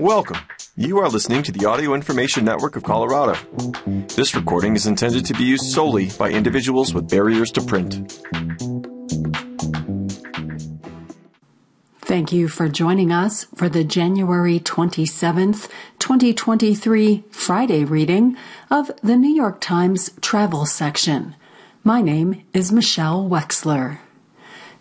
Welcome. 0.00 0.38
You 0.76 0.98
are 1.00 1.10
listening 1.10 1.42
to 1.42 1.52
the 1.52 1.66
Audio 1.66 1.92
Information 1.92 2.42
Network 2.42 2.74
of 2.74 2.82
Colorado. 2.82 3.38
This 4.16 4.34
recording 4.34 4.74
is 4.74 4.86
intended 4.86 5.26
to 5.26 5.34
be 5.34 5.44
used 5.44 5.64
solely 5.64 6.08
by 6.18 6.30
individuals 6.30 6.94
with 6.94 7.10
barriers 7.10 7.50
to 7.52 7.60
print. 7.60 8.10
Thank 12.00 12.32
you 12.32 12.48
for 12.48 12.70
joining 12.70 13.12
us 13.12 13.44
for 13.54 13.68
the 13.68 13.84
January 13.84 14.58
27th, 14.58 15.68
2023 15.98 17.24
Friday 17.30 17.84
reading 17.84 18.38
of 18.70 18.90
the 19.02 19.16
New 19.16 19.34
York 19.34 19.60
Times 19.60 20.12
travel 20.22 20.64
section. 20.64 21.36
My 21.84 22.00
name 22.00 22.42
is 22.54 22.72
Michelle 22.72 23.28
Wexler. 23.28 23.98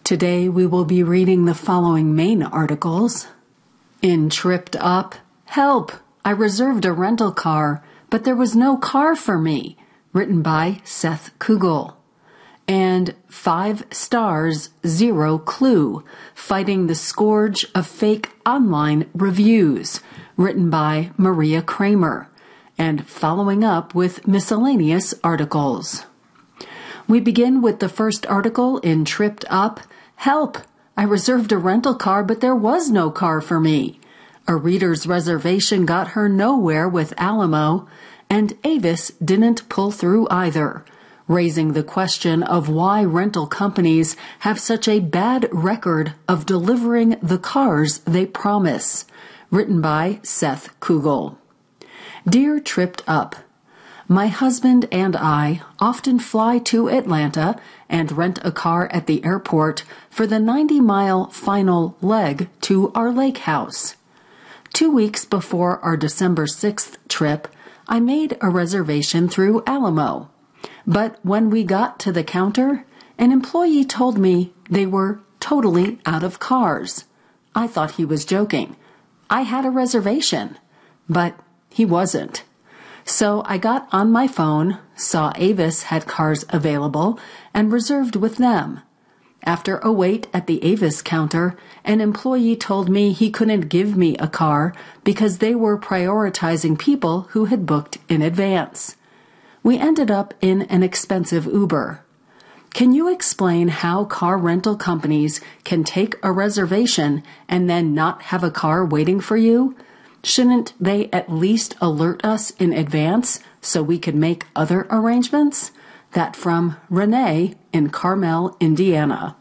Today 0.05 0.47
we 0.47 0.65
will 0.65 0.85
be 0.85 1.03
reading 1.03 1.43
the 1.43 1.53
following 1.53 2.15
main 2.15 2.41
articles. 2.41 3.27
In 4.01 4.29
Tripped 4.29 4.77
Up, 4.77 5.15
Help! 5.43 5.91
I 6.23 6.29
reserved 6.31 6.85
a 6.85 6.93
rental 6.93 7.33
car, 7.33 7.83
but 8.09 8.23
there 8.23 8.35
was 8.35 8.55
no 8.55 8.77
car 8.77 9.13
for 9.13 9.37
me, 9.37 9.75
written 10.13 10.41
by 10.41 10.79
Seth 10.85 11.37
Kugel. 11.37 11.95
And 12.65 13.13
Five 13.27 13.85
Stars 13.91 14.69
Zero 14.87 15.37
Clue. 15.37 16.05
Fighting 16.33 16.87
the 16.87 16.95
Scourge 16.95 17.65
of 17.75 17.87
Fake 17.87 18.29
Online 18.45 19.09
Reviews, 19.13 19.99
written 20.37 20.69
by 20.69 21.11
Maria 21.17 21.61
Cramer, 21.61 22.29
and 22.77 23.05
following 23.05 23.65
up 23.65 23.93
with 23.93 24.25
miscellaneous 24.25 25.13
articles. 25.25 26.05
We 27.05 27.19
begin 27.19 27.61
with 27.61 27.79
the 27.79 27.89
first 27.89 28.25
article 28.27 28.77
in 28.77 29.03
Tripped 29.03 29.43
Up. 29.49 29.81
Help! 30.15 30.59
I 30.99 31.03
reserved 31.03 31.53
a 31.53 31.57
rental 31.57 31.95
car, 31.95 32.25
but 32.25 32.41
there 32.41 32.53
was 32.53 32.91
no 32.91 33.09
car 33.09 33.39
for 33.39 33.57
me. 33.57 34.01
A 34.49 34.57
reader's 34.57 35.07
reservation 35.07 35.85
got 35.85 36.09
her 36.09 36.27
nowhere 36.27 36.89
with 36.89 37.13
Alamo, 37.15 37.87
and 38.29 38.57
Avis 38.65 39.13
didn't 39.23 39.69
pull 39.69 39.91
through 39.91 40.27
either 40.29 40.83
raising 41.25 41.71
the 41.71 41.83
question 41.83 42.43
of 42.43 42.67
why 42.67 43.01
rental 43.01 43.47
companies 43.47 44.17
have 44.39 44.59
such 44.59 44.89
a 44.89 44.99
bad 44.99 45.47
record 45.53 46.15
of 46.27 46.45
delivering 46.45 47.15
the 47.21 47.37
cars 47.37 47.99
they 47.99 48.25
promise. 48.25 49.05
Written 49.51 49.79
by 49.79 50.19
Seth 50.21 50.77
Kugel. 50.81 51.37
Dear 52.27 52.59
Tripped 52.59 53.03
Up, 53.07 53.37
my 54.11 54.27
husband 54.27 54.85
and 54.91 55.15
I 55.15 55.61
often 55.79 56.19
fly 56.19 56.57
to 56.57 56.89
Atlanta 56.89 57.57
and 57.89 58.11
rent 58.11 58.39
a 58.43 58.51
car 58.51 58.87
at 58.91 59.07
the 59.07 59.23
airport 59.25 59.83
for 60.09 60.27
the 60.27 60.39
90 60.39 60.79
mile 60.79 61.29
final 61.31 61.97
leg 62.01 62.49
to 62.61 62.91
our 62.93 63.11
lake 63.11 63.39
house. 63.39 63.95
Two 64.73 64.91
weeks 64.91 65.25
before 65.25 65.79
our 65.79 65.97
December 65.97 66.45
6th 66.45 66.97
trip, 67.07 67.47
I 67.87 67.99
made 67.99 68.37
a 68.39 68.49
reservation 68.49 69.27
through 69.27 69.63
Alamo. 69.65 70.29
But 70.85 71.17
when 71.23 71.49
we 71.49 71.63
got 71.63 71.99
to 72.01 72.11
the 72.11 72.23
counter, 72.23 72.85
an 73.17 73.31
employee 73.31 73.83
told 73.83 74.17
me 74.17 74.53
they 74.69 74.85
were 74.85 75.21
totally 75.39 75.99
out 76.05 76.23
of 76.23 76.39
cars. 76.39 77.05
I 77.55 77.67
thought 77.67 77.91
he 77.91 78.05
was 78.05 78.25
joking. 78.25 78.75
I 79.29 79.41
had 79.41 79.65
a 79.65 79.71
reservation, 79.71 80.57
but 81.09 81.35
he 81.69 81.85
wasn't. 81.85 82.43
So 83.09 83.41
I 83.45 83.57
got 83.57 83.87
on 83.91 84.11
my 84.11 84.27
phone, 84.27 84.77
saw 84.95 85.33
Avis 85.35 85.83
had 85.83 86.05
cars 86.05 86.45
available, 86.49 87.19
and 87.53 87.71
reserved 87.71 88.15
with 88.15 88.37
them. 88.37 88.81
After 89.43 89.79
a 89.79 89.91
wait 89.91 90.27
at 90.33 90.45
the 90.45 90.63
Avis 90.63 91.01
counter, 91.01 91.57
an 91.83 92.01
employee 92.01 92.55
told 92.55 92.87
me 92.87 93.11
he 93.11 93.31
couldn't 93.31 93.69
give 93.69 93.97
me 93.97 94.15
a 94.17 94.27
car 94.27 94.75
because 95.03 95.39
they 95.39 95.55
were 95.55 95.79
prioritizing 95.79 96.77
people 96.77 97.21
who 97.31 97.45
had 97.45 97.65
booked 97.65 97.97
in 98.09 98.21
advance 98.21 98.95
we 99.63 99.77
ended 99.77 100.09
up 100.09 100.33
in 100.41 100.63
an 100.63 100.83
expensive 100.83 101.45
Uber. 101.45 102.03
Can 102.73 102.93
you 102.93 103.11
explain 103.11 103.67
how 103.67 104.05
car 104.05 104.37
rental 104.37 104.75
companies 104.75 105.41
can 105.63 105.83
take 105.83 106.15
a 106.23 106.31
reservation 106.31 107.23
and 107.47 107.69
then 107.69 107.93
not 107.93 108.21
have 108.23 108.43
a 108.43 108.51
car 108.51 108.85
waiting 108.85 109.19
for 109.19 109.37
you? 109.37 109.75
Shouldn't 110.23 110.73
they 110.79 111.09
at 111.11 111.31
least 111.31 111.75
alert 111.81 112.23
us 112.23 112.51
in 112.51 112.73
advance 112.73 113.39
so 113.61 113.81
we 113.81 113.99
could 113.99 114.15
make 114.15 114.45
other 114.55 114.87
arrangements? 114.89 115.71
That 116.13 116.35
from 116.35 116.77
Renee 116.89 117.55
in 117.71 117.89
Carmel, 117.89 118.57
Indiana. 118.59 119.35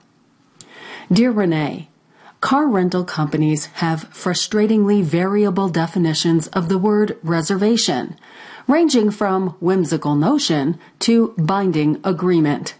Dear 1.10 1.30
Renee, 1.30 1.88
car 2.40 2.68
rental 2.68 3.04
companies 3.04 3.66
have 3.66 4.10
frustratingly 4.12 5.02
variable 5.02 5.68
definitions 5.68 6.46
of 6.48 6.68
the 6.68 6.78
word 6.78 7.18
reservation 7.22 8.16
ranging 8.68 9.10
from 9.10 9.48
whimsical 9.60 10.14
notion 10.14 10.78
to 11.00 11.34
binding 11.38 11.98
agreement. 12.04 12.74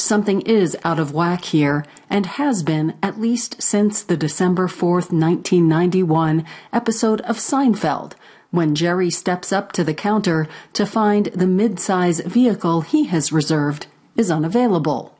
Something 0.00 0.40
is 0.40 0.78
out 0.82 0.98
of 0.98 1.12
whack 1.12 1.44
here 1.44 1.84
and 2.08 2.24
has 2.24 2.62
been 2.62 2.94
at 3.02 3.20
least 3.20 3.60
since 3.60 4.02
the 4.02 4.16
December 4.16 4.66
4th, 4.66 5.12
1991 5.12 6.46
episode 6.72 7.20
of 7.20 7.36
Seinfeld 7.36 8.14
when 8.50 8.74
Jerry 8.74 9.10
steps 9.10 9.52
up 9.52 9.72
to 9.72 9.84
the 9.84 9.92
counter 9.92 10.48
to 10.72 10.86
find 10.86 11.26
the 11.26 11.46
mid-size 11.46 12.20
vehicle 12.20 12.80
he 12.80 13.04
has 13.04 13.30
reserved 13.30 13.88
is 14.16 14.30
unavailable. 14.30 15.14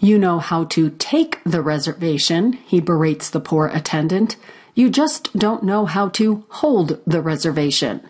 You 0.00 0.18
know 0.18 0.40
how 0.40 0.64
to 0.64 0.90
take 0.90 1.40
the 1.44 1.62
reservation, 1.62 2.54
he 2.54 2.80
berates 2.80 3.30
the 3.30 3.40
poor 3.40 3.68
attendant. 3.68 4.36
You 4.74 4.90
just 4.90 5.38
don't 5.38 5.62
know 5.62 5.86
how 5.86 6.08
to 6.10 6.44
hold 6.48 7.00
the 7.06 7.22
reservation. 7.22 8.02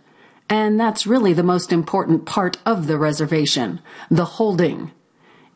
And 0.48 0.80
that's 0.80 1.06
really 1.06 1.34
the 1.34 1.42
most 1.42 1.70
important 1.70 2.24
part 2.24 2.56
of 2.64 2.86
the 2.86 2.96
reservation 2.96 3.82
the 4.10 4.24
holding. 4.24 4.90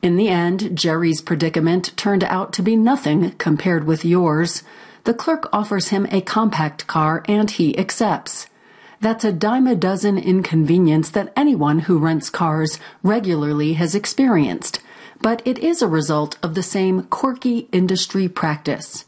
In 0.01 0.17
the 0.17 0.29
end, 0.29 0.77
Jerry's 0.77 1.21
predicament 1.21 1.97
turned 1.97 2.23
out 2.25 2.53
to 2.53 2.63
be 2.63 2.77
nothing 2.77 3.33
compared 3.33 3.85
with 3.85 4.05
yours. 4.05 4.63
The 5.05 5.15
clerk 5.15 5.49
offers 5.53 5.89
him 5.89 6.07
a 6.11 6.21
compact 6.21 6.87
car 6.87 7.25
and 7.27 7.51
he 7.51 7.77
accepts. 7.77 8.47
That's 9.01 9.25
a 9.25 9.33
dime 9.33 9.67
a 9.67 9.75
dozen 9.75 10.19
inconvenience 10.19 11.11
that 11.11 11.33
anyone 11.37 11.81
who 11.81 11.99
rents 11.99 12.31
cars 12.31 12.79
regularly 13.03 13.75
has 13.75 13.95
experienced, 13.95 14.81
but 15.21 15.43
it 15.45 15.59
is 15.59 15.83
a 15.83 15.89
result 15.89 16.39
of 16.43 16.55
the 16.55 16.63
same 16.63 17.03
quirky 17.05 17.69
industry 17.73 18.29
practice. 18.29 19.05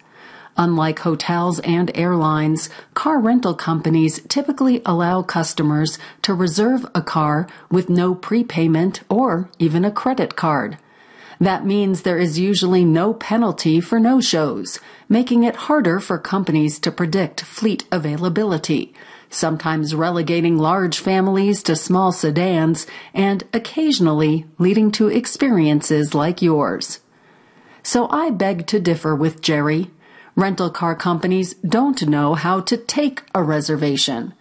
Unlike 0.60 0.98
hotels 0.98 1.59
and 1.60 1.91
airlines, 1.94 2.69
car 2.93 3.19
rental 3.19 3.54
companies 3.54 4.21
typically 4.28 4.82
allow 4.84 5.22
customers 5.22 5.98
to 6.21 6.34
reserve 6.34 6.84
a 6.94 7.00
car 7.00 7.48
with 7.71 7.88
no 7.88 8.15
prepayment 8.15 9.00
or 9.09 9.48
even 9.59 9.87
a 9.87 9.91
credit 9.91 10.37
card. 10.37 10.76
That 11.41 11.65
means 11.65 12.03
there 12.03 12.19
is 12.19 12.38
usually 12.38 12.84
no 12.84 13.15
penalty 13.15 13.81
for 13.81 13.98
no 13.98 14.21
shows, 14.21 14.78
making 15.09 15.44
it 15.44 15.56
harder 15.65 15.98
for 15.98 16.19
companies 16.19 16.78
to 16.81 16.92
predict 16.92 17.41
fleet 17.41 17.84
availability, 17.91 18.92
sometimes 19.31 19.94
relegating 19.94 20.59
large 20.59 20.98
families 20.98 21.62
to 21.62 21.75
small 21.75 22.12
sedans 22.12 22.87
and 23.15 23.44
occasionally 23.54 24.44
leading 24.59 24.92
to 24.92 25.09
experiences 25.09 26.15
like 26.15 26.42
yours. 26.42 27.00
So 27.82 28.10
I 28.10 28.28
beg 28.28 28.66
to 28.66 28.78
differ 28.78 29.16
with 29.16 29.41
Jerry 29.41 29.91
rental 30.41 30.71
car 30.71 30.95
companies 30.95 31.55
don't 31.56 32.09
know 32.09 32.34
how 32.34 32.61
to 32.61 32.77
take 32.77 33.23
a 33.34 33.43
reservation. 33.43 34.34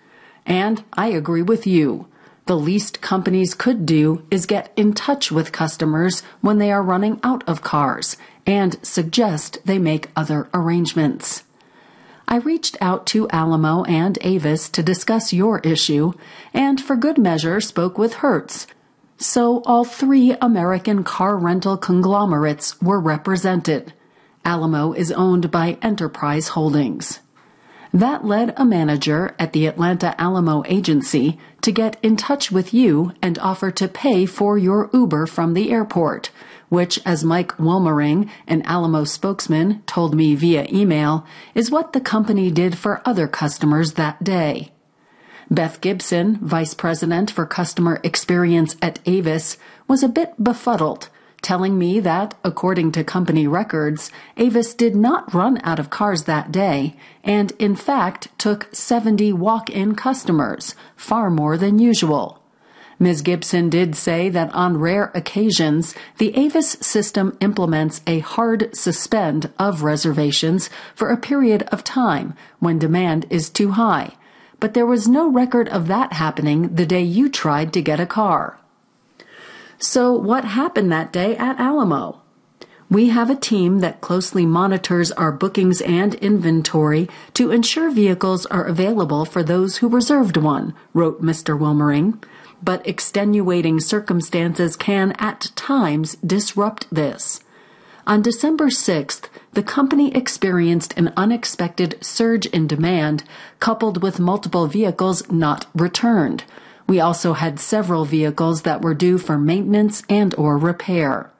And 0.46 0.84
I 0.94 1.08
agree 1.08 1.42
with 1.42 1.68
you. 1.68 2.08
The 2.46 2.58
least 2.58 3.02
companies 3.02 3.54
could 3.54 3.86
do 3.86 4.26
is 4.32 4.46
get 4.48 4.72
in 4.76 4.94
touch 4.94 5.32
with 5.32 5.52
customers 5.52 6.24
when 6.42 6.58
they 6.58 6.72
are 6.72 6.82
running 6.82 7.20
out 7.22 7.48
of 7.48 7.62
cars 7.62 8.18
and 8.48 8.80
suggest 8.82 9.60
they 9.66 9.78
make 9.78 10.10
other 10.16 10.50
arrangements. 10.54 11.44
I 12.28 12.38
reached 12.38 12.78
out 12.80 13.06
to 13.08 13.30
Alamo 13.30 13.84
and 13.84 14.18
Avis 14.22 14.70
to 14.70 14.82
discuss 14.82 15.34
your 15.34 15.60
issue, 15.60 16.14
and 16.54 16.80
for 16.80 16.96
good 16.96 17.18
measure 17.18 17.60
spoke 17.60 17.98
with 17.98 18.16
Hertz. 18.16 18.68
So 19.18 19.62
all 19.66 19.84
three 19.84 20.36
American 20.42 21.04
car 21.04 21.36
rental 21.36 21.76
conglomerates 21.76 22.82
were 22.82 23.00
represented. 23.00 23.94
Alamo 24.46 24.94
is 24.94 25.12
owned 25.12 25.52
by 25.52 25.78
Enterprise 25.82 26.50
Holdings. 26.50 27.20
That 27.94 28.24
led 28.24 28.54
a 28.56 28.66
manager 28.66 29.36
at 29.40 29.54
the 29.54 29.66
Atlanta 29.66 30.20
Alamo 30.22 30.64
agency 30.68 31.40
to 31.62 31.72
get 31.72 31.98
in 32.04 32.18
touch 32.18 32.52
with 32.52 32.74
you 32.74 33.14
and 33.22 33.40
offer 33.40 33.72
to 33.72 33.88
pay 33.88 34.26
for 34.28 34.58
your 34.58 34.90
Uber 34.94 35.26
from 35.26 35.54
the 35.54 35.72
airport, 35.72 36.30
which, 36.70 37.00
as 37.06 37.24
Mike 37.24 37.58
Wilmering, 37.58 38.30
an 38.48 38.62
Alamo 38.64 39.06
spokesman, 39.06 39.82
told 39.88 40.14
me 40.14 40.36
via 40.36 40.68
email, 40.72 41.26
is 41.56 41.72
what 41.72 41.94
the 41.94 42.02
company 42.02 42.52
did 42.52 42.78
for 42.78 43.02
other 43.06 43.28
customers 43.28 43.94
that 43.94 44.24
day. 44.24 44.72
Beth 45.50 45.82
Gibson, 45.82 46.38
vice 46.38 46.76
president 46.76 47.32
for 47.32 47.48
customer 47.48 48.00
experience 48.04 48.78
at 48.84 49.00
Avis, 49.08 49.58
was 49.88 50.04
a 50.04 50.08
bit 50.08 50.42
befuddled 50.42 51.10
telling 51.42 51.78
me 51.78 52.00
that, 52.00 52.36
according 52.44 52.92
to 52.94 53.04
company 53.04 53.48
records, 53.48 54.12
Avis 54.38 54.74
did 54.74 54.96
not 54.96 55.34
run 55.34 55.60
out 55.64 55.80
of 55.80 55.90
cars 55.90 56.24
that 56.24 56.52
day 56.52 56.96
and, 57.24 57.52
in 57.60 57.76
fact, 57.76 58.28
took 58.38 58.68
70 58.74 59.34
walk 59.34 59.70
in 59.70 59.96
customers, 59.96 60.76
far 60.96 61.30
more 61.30 61.58
than 61.58 61.80
usual. 61.80 62.40
Ms. 63.02 63.22
Gibson 63.22 63.70
did 63.70 63.96
say 63.96 64.28
that 64.28 64.54
on 64.54 64.78
rare 64.78 65.10
occasions, 65.16 65.96
the 66.18 66.36
Avis 66.38 66.72
system 66.82 67.38
implements 67.40 68.02
a 68.06 68.20
hard 68.20 68.76
suspend 68.76 69.50
of 69.58 69.84
reservations 69.84 70.70
for 70.94 71.10
a 71.10 71.18
period 71.18 71.64
of 71.72 71.86
time 71.86 72.34
when 72.60 72.78
demand 72.78 73.26
is 73.30 73.50
too 73.50 73.72
high, 73.72 74.18
but 74.60 74.74
there 74.74 74.86
was 74.86 75.08
no 75.08 75.30
record 75.32 75.70
of 75.70 75.88
that 75.88 76.12
happening 76.12 76.76
the 76.76 76.86
day 76.86 77.02
you 77.02 77.30
tried 77.30 77.72
to 77.72 77.82
get 77.82 78.02
a 78.02 78.06
car. 78.06 78.59
So, 79.82 80.12
what 80.12 80.44
happened 80.44 80.92
that 80.92 81.14
day 81.14 81.38
at 81.38 81.58
Alamo? 81.58 82.20
We 82.90 83.10
have 83.10 83.30
a 83.30 83.36
team 83.36 83.80
that 83.80 84.02
closely 84.02 84.46
monitors 84.46 85.10
our 85.14 85.32
bookings 85.32 85.80
and 85.80 86.16
inventory 86.16 87.08
to 87.36 87.52
ensure 87.52 87.90
vehicles 87.90 88.46
are 88.48 88.66
available 88.66 89.24
for 89.24 89.42
those 89.42 89.78
who 89.78 89.88
reserved 89.88 90.36
one, 90.36 90.74
wrote 90.94 91.22
Mr. 91.22 91.58
Wilmering. 91.58 92.22
But 92.62 92.86
extenuating 92.86 93.80
circumstances 93.80 94.76
can 94.76 95.14
at 95.14 95.52
times 95.56 96.18
disrupt 96.26 96.94
this. 96.94 97.40
On 98.06 98.22
December 98.22 98.68
6th, 98.68 99.30
the 99.54 99.64
company 99.64 100.14
experienced 100.14 100.94
an 100.98 101.14
unexpected 101.16 102.04
surge 102.04 102.48
in 102.48 102.68
demand 102.68 103.24
coupled 103.62 104.04
with 104.04 104.20
multiple 104.20 104.68
vehicles 104.68 105.32
not 105.32 105.68
returned, 105.74 106.44
we 106.90 107.00
also 107.00 107.34
had 107.34 107.60
several 107.60 108.04
vehicles 108.04 108.64
that 108.64 108.82
were 108.82 108.96
due 108.96 109.20
for 109.20 109.38
maintenance 109.38 110.02
and 110.10 110.34
or 110.40 110.58
repair. 110.58 111.32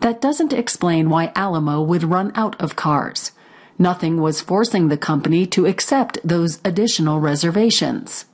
That 0.00 0.22
doesn't 0.22 0.54
explain 0.54 1.10
why 1.10 1.30
Alamo 1.34 1.82
would 1.82 2.02
run 2.02 2.32
out 2.34 2.58
of 2.58 2.74
cars. 2.74 3.32
Nothing 3.78 4.18
was 4.18 4.40
forcing 4.40 4.88
the 4.88 4.96
company 4.96 5.44
to 5.48 5.66
accept 5.66 6.18
those 6.24 6.58
additional 6.64 7.20
reservations. 7.20 8.24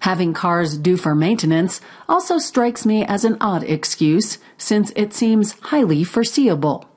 Having 0.00 0.34
cars 0.34 0.76
due 0.76 0.96
for 0.96 1.14
maintenance 1.14 1.80
also 2.08 2.38
strikes 2.38 2.84
me 2.84 3.04
as 3.04 3.24
an 3.24 3.36
odd 3.40 3.62
excuse 3.62 4.38
since 4.58 4.90
it 4.96 5.14
seems 5.14 5.52
highly 5.60 6.02
foreseeable. 6.02 6.89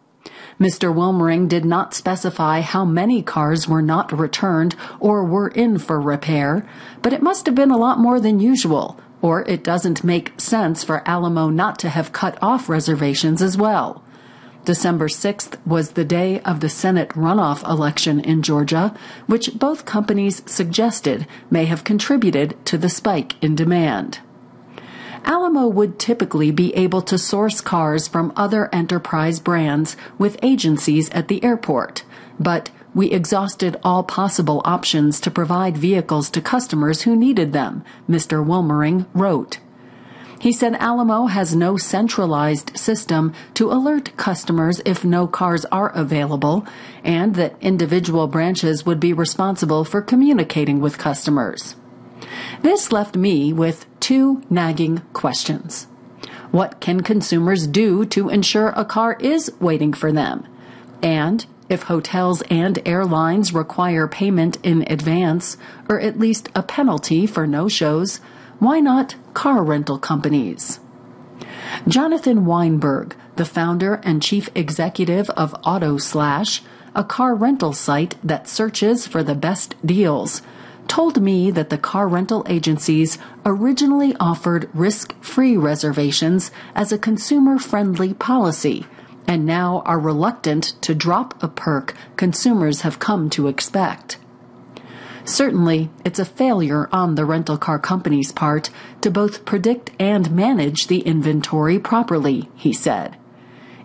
Mr. 0.63 0.95
Wilmering 0.95 1.49
did 1.49 1.65
not 1.65 1.93
specify 1.93 2.61
how 2.61 2.85
many 2.85 3.21
cars 3.21 3.67
were 3.67 3.81
not 3.81 4.17
returned 4.17 4.77
or 4.97 5.25
were 5.25 5.49
in 5.49 5.77
for 5.77 5.99
repair, 5.99 6.65
but 7.01 7.11
it 7.11 7.21
must 7.21 7.45
have 7.45 7.53
been 7.53 7.69
a 7.69 7.77
lot 7.77 7.99
more 7.99 8.17
than 8.21 8.39
usual, 8.39 8.97
or 9.21 9.41
it 9.41 9.61
doesn't 9.61 10.05
make 10.05 10.39
sense 10.39 10.81
for 10.81 11.05
Alamo 11.05 11.49
not 11.49 11.77
to 11.79 11.89
have 11.89 12.13
cut 12.13 12.41
off 12.41 12.69
reservations 12.69 13.41
as 13.41 13.57
well. 13.57 14.05
December 14.63 15.09
6th 15.09 15.57
was 15.67 15.91
the 15.91 16.05
day 16.05 16.39
of 16.43 16.61
the 16.61 16.69
Senate 16.69 17.09
runoff 17.09 17.61
election 17.69 18.21
in 18.21 18.41
Georgia, 18.41 18.95
which 19.25 19.59
both 19.59 19.83
companies 19.83 20.41
suggested 20.49 21.27
may 21.51 21.65
have 21.65 21.83
contributed 21.83 22.55
to 22.67 22.77
the 22.77 22.87
spike 22.87 23.35
in 23.43 23.53
demand. 23.53 24.19
Alamo 25.25 25.67
would 25.67 25.99
typically 25.99 26.51
be 26.51 26.73
able 26.75 27.01
to 27.01 27.17
source 27.17 27.61
cars 27.61 28.07
from 28.07 28.33
other 28.35 28.69
enterprise 28.73 29.39
brands 29.39 29.95
with 30.17 30.37
agencies 30.43 31.09
at 31.11 31.27
the 31.27 31.43
airport, 31.43 32.03
but 32.39 32.69
we 32.93 33.11
exhausted 33.11 33.79
all 33.83 34.03
possible 34.03 34.61
options 34.65 35.19
to 35.21 35.31
provide 35.31 35.77
vehicles 35.77 36.29
to 36.29 36.41
customers 36.41 37.03
who 37.03 37.15
needed 37.15 37.53
them, 37.53 37.83
Mr. 38.09 38.45
Wilmering 38.45 39.05
wrote. 39.13 39.59
He 40.39 40.51
said 40.51 40.75
Alamo 40.75 41.27
has 41.27 41.55
no 41.55 41.77
centralized 41.77 42.77
system 42.77 43.33
to 43.53 43.71
alert 43.71 44.15
customers 44.17 44.81
if 44.83 45.05
no 45.05 45.25
cars 45.25 45.63
are 45.71 45.89
available, 45.95 46.67
and 47.01 47.35
that 47.35 47.55
individual 47.61 48.27
branches 48.27 48.85
would 48.85 48.99
be 48.99 49.13
responsible 49.13 49.85
for 49.85 50.01
communicating 50.01 50.81
with 50.81 50.97
customers. 50.97 51.77
This 52.61 52.91
left 52.91 53.15
me 53.15 53.51
with 53.51 53.85
two 53.99 54.43
nagging 54.49 54.99
questions. 55.13 55.87
What 56.51 56.79
can 56.79 57.01
consumers 57.01 57.65
do 57.65 58.05
to 58.05 58.29
ensure 58.29 58.69
a 58.69 58.85
car 58.85 59.17
is 59.19 59.51
waiting 59.59 59.93
for 59.93 60.11
them? 60.11 60.45
And 61.01 61.45
if 61.67 61.83
hotels 61.83 62.43
and 62.43 62.79
airlines 62.85 63.53
require 63.53 64.07
payment 64.07 64.57
in 64.63 64.83
advance, 64.91 65.57
or 65.89 65.99
at 65.99 66.19
least 66.19 66.49
a 66.53 66.61
penalty 66.61 67.25
for 67.25 67.47
no 67.47 67.67
shows, 67.67 68.17
why 68.59 68.79
not 68.79 69.15
car 69.33 69.63
rental 69.63 69.97
companies? 69.97 70.79
Jonathan 71.87 72.45
Weinberg, 72.45 73.15
the 73.35 73.45
founder 73.45 73.95
and 74.03 74.21
chief 74.21 74.49
executive 74.53 75.29
of 75.31 75.53
AutoSlash, 75.63 76.61
a 76.95 77.03
car 77.03 77.33
rental 77.33 77.73
site 77.73 78.15
that 78.23 78.47
searches 78.47 79.07
for 79.07 79.23
the 79.23 79.35
best 79.35 79.75
deals, 79.85 80.43
told 80.87 81.21
me 81.21 81.51
that 81.51 81.69
the 81.69 81.77
car 81.77 82.07
rental 82.07 82.45
agencies 82.47 83.17
originally 83.45 84.15
offered 84.19 84.69
risk 84.73 85.15
free 85.21 85.57
reservations 85.57 86.51
as 86.75 86.91
a 86.91 86.97
consumer 86.97 87.57
friendly 87.57 88.13
policy 88.13 88.85
and 89.27 89.45
now 89.45 89.81
are 89.85 89.99
reluctant 89.99 90.73
to 90.81 90.93
drop 90.93 91.41
a 91.41 91.47
perk 91.47 91.93
consumers 92.17 92.81
have 92.81 92.99
come 92.99 93.29
to 93.29 93.47
expect. 93.47 94.17
Certainly, 95.25 95.89
it's 96.03 96.19
a 96.19 96.25
failure 96.25 96.89
on 96.91 97.15
the 97.15 97.25
rental 97.25 97.57
car 97.57 97.79
company's 97.79 98.31
part 98.31 98.69
to 99.01 99.09
both 99.09 99.45
predict 99.45 99.91
and 99.97 100.31
manage 100.31 100.87
the 100.87 100.99
inventory 100.99 101.79
properly, 101.79 102.49
he 102.55 102.73
said. 102.73 103.17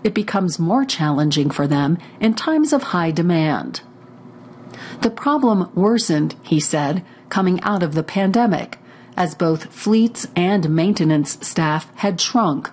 It 0.03 0.15
becomes 0.15 0.59
more 0.59 0.85
challenging 0.85 1.51
for 1.51 1.67
them 1.67 1.99
in 2.21 2.35
times 2.35 2.73
of 2.73 2.85
high 2.85 3.13
demand. 3.13 3.83
The 5.01 5.11
problem 5.11 5.71
worsened, 5.75 6.35
he 6.43 6.61
said, 6.61 7.05
coming 7.29 7.61
out 7.63 7.83
of 7.83 7.95
the 7.95 8.03
pandemic, 8.03 8.79
as 9.17 9.35
both 9.35 9.73
fleets 9.73 10.27
and 10.35 10.71
maintenance 10.71 11.39
staff 11.47 11.91
had 11.97 12.21
shrunk. 12.21 12.71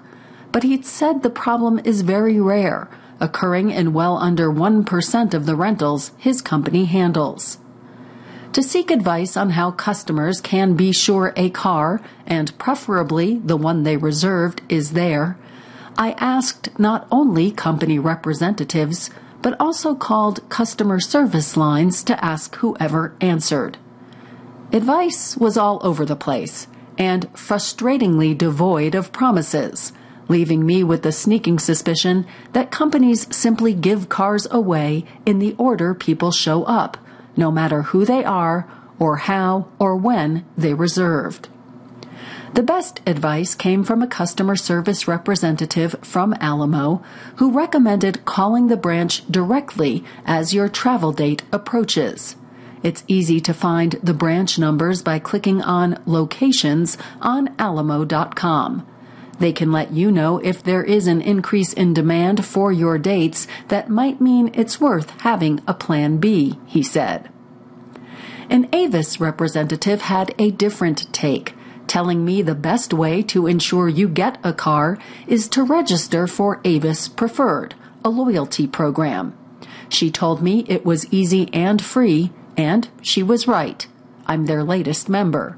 But 0.51 0.63
he'd 0.63 0.85
said 0.85 1.21
the 1.21 1.29
problem 1.29 1.79
is 1.83 2.01
very 2.01 2.39
rare, 2.39 2.89
occurring 3.19 3.71
in 3.71 3.93
well 3.93 4.17
under 4.17 4.51
1% 4.51 5.33
of 5.33 5.45
the 5.45 5.55
rentals 5.55 6.11
his 6.17 6.41
company 6.41 6.85
handles. 6.85 7.59
To 8.53 8.63
seek 8.63 8.89
advice 8.89 9.35
on 9.35 9.51
how 9.51 9.71
customers 9.71 10.39
can 10.39 10.75
be 10.75 10.93
sure 10.93 11.33
a 11.35 11.49
car, 11.49 12.01
and 12.25 12.57
preferably 12.57 13.39
the 13.39 13.57
one 13.57 13.83
they 13.83 13.97
reserved, 13.97 14.61
is 14.69 14.93
there, 14.93 15.37
I 15.97 16.11
asked 16.13 16.79
not 16.79 17.07
only 17.11 17.51
company 17.51 17.99
representatives, 17.99 19.09
but 19.45 19.55
also 19.59 19.93
called 19.93 20.49
customer 20.49 20.99
service 20.99 21.55
lines 21.55 22.03
to 22.03 22.25
ask 22.25 22.55
whoever 22.55 23.15
answered. 23.21 23.77
Advice 24.73 25.37
was 25.37 25.55
all 25.55 25.79
over 25.83 26.03
the 26.03 26.15
place 26.15 26.65
and 26.97 27.31
frustratingly 27.33 28.35
devoid 28.35 28.95
of 28.95 29.11
promises, 29.11 29.93
leaving 30.27 30.65
me 30.65 30.83
with 30.83 31.03
the 31.03 31.11
sneaking 31.11 31.59
suspicion 31.59 32.25
that 32.53 32.71
companies 32.71 33.27
simply 33.35 33.75
give 33.75 34.09
cars 34.09 34.47
away 34.49 35.05
in 35.27 35.37
the 35.37 35.53
order 35.59 35.93
people 35.93 36.31
show 36.31 36.63
up, 36.63 36.97
no 37.37 37.51
matter 37.51 37.83
who 37.83 38.03
they 38.03 38.23
are 38.23 38.67
or 38.97 39.17
how 39.17 39.67
or 39.77 39.95
when 39.95 40.43
they 40.57 40.73
reserved. 40.73 41.49
The 42.55 42.63
best 42.63 43.01
advice 43.05 43.53
came 43.53 43.83
from 43.83 44.01
a 44.01 44.07
customer 44.07 44.55
service 44.55 45.09
representative 45.09 45.93
from 46.01 46.33
Alamo 46.39 47.03
who 47.35 47.51
recommended 47.51 48.23
calling 48.23 48.67
the 48.67 48.77
branch 48.77 49.29
directly 49.29 50.05
as 50.25 50.53
your 50.53 50.69
travel 50.69 51.11
date 51.11 51.43
approaches. 51.51 52.37
It's 52.81 53.03
easy 53.09 53.41
to 53.41 53.53
find 53.53 53.99
the 54.01 54.13
branch 54.13 54.57
numbers 54.57 55.01
by 55.01 55.19
clicking 55.19 55.61
on 55.61 56.01
Locations 56.05 56.97
on 57.21 57.53
alamo.com. 57.59 58.87
They 59.37 59.51
can 59.51 59.73
let 59.73 59.91
you 59.91 60.09
know 60.09 60.37
if 60.37 60.63
there 60.63 60.83
is 60.83 61.07
an 61.07 61.19
increase 61.19 61.73
in 61.73 61.93
demand 61.93 62.45
for 62.45 62.71
your 62.71 62.97
dates 62.97 63.47
that 63.67 63.89
might 63.89 64.21
mean 64.21 64.49
it's 64.53 64.79
worth 64.79 65.09
having 65.19 65.59
a 65.67 65.73
plan 65.73 66.19
B, 66.19 66.57
he 66.65 66.83
said. 66.83 67.29
An 68.49 68.69
Avis 68.71 69.19
representative 69.19 70.03
had 70.03 70.33
a 70.39 70.51
different 70.51 71.11
take 71.11 71.53
telling 71.95 72.25
me 72.25 72.41
the 72.41 72.53
best 72.53 72.93
way 72.93 73.21
to 73.21 73.47
ensure 73.47 73.87
you 73.87 74.05
get 74.05 74.37
a 74.43 74.51
car 74.51 74.97
is 75.27 75.47
to 75.47 75.63
register 75.63 76.27
for 76.27 76.59
Avis 76.65 77.07
Preferred, 77.07 77.73
a 78.03 78.09
loyalty 78.09 78.67
program. 78.67 79.33
She 79.87 80.11
told 80.11 80.41
me 80.41 80.65
it 80.67 80.85
was 80.85 81.07
easy 81.09 81.49
and 81.53 81.81
free, 81.81 82.33
and 82.57 82.89
she 83.01 83.23
was 83.23 83.47
right. 83.47 83.87
I'm 84.25 84.45
their 84.45 84.61
latest 84.61 85.07
member. 85.07 85.57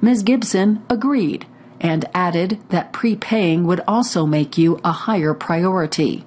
Ms. 0.00 0.22
Gibson 0.22 0.84
agreed 0.88 1.46
and 1.80 2.08
added 2.14 2.60
that 2.68 2.92
prepaying 2.92 3.66
would 3.66 3.80
also 3.88 4.24
make 4.24 4.56
you 4.56 4.78
a 4.84 4.92
higher 4.92 5.34
priority. 5.34 6.24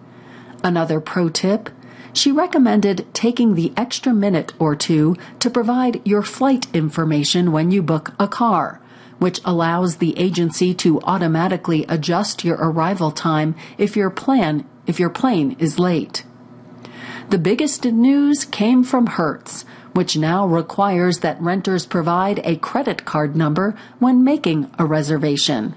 Another 0.65 1.00
pro 1.00 1.29
tip 1.29 1.69
she 2.12 2.29
recommended 2.29 3.07
taking 3.13 3.55
the 3.55 3.71
extra 3.77 4.13
minute 4.13 4.51
or 4.59 4.75
two 4.75 5.15
to 5.39 5.50
provide 5.50 6.01
your 6.05 6.24
flight 6.24 6.67
information 6.74 7.53
when 7.53 7.71
you 7.71 7.81
book 7.81 8.12
a 8.19 8.27
car 8.27 8.81
which 9.25 9.41
allows 9.44 9.96
the 9.96 10.15
agency 10.20 10.72
to 10.72 11.01
automatically 11.01 11.84
adjust 11.89 12.44
your 12.46 12.58
arrival 12.58 13.10
time 13.10 13.55
if 13.75 13.96
your 13.96 14.12
plan 14.12 14.63
if 14.86 15.00
your 15.00 15.10
plane 15.10 15.55
is 15.58 15.79
late. 15.79 16.24
The 17.32 17.39
biggest 17.39 17.84
news 17.86 18.46
came 18.46 18.84
from 18.84 19.08
Hertz, 19.08 19.65
which 19.94 20.15
now 20.15 20.46
requires 20.46 21.22
that 21.22 21.41
renters 21.41 21.88
provide 21.88 22.39
a 22.44 22.58
credit 22.58 23.03
card 23.03 23.36
number 23.36 23.75
when 23.98 24.24
making 24.24 24.70
a 24.77 24.86
reservation. 24.86 25.74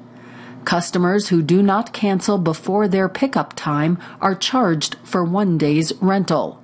Customers 0.67 1.28
who 1.28 1.40
do 1.40 1.62
not 1.62 1.95
cancel 1.95 2.37
before 2.37 2.87
their 2.87 3.09
pickup 3.09 3.55
time 3.55 3.97
are 4.21 4.35
charged 4.35 4.97
for 5.05 5.25
one 5.25 5.57
day's 5.57 5.90
rental. 6.02 6.62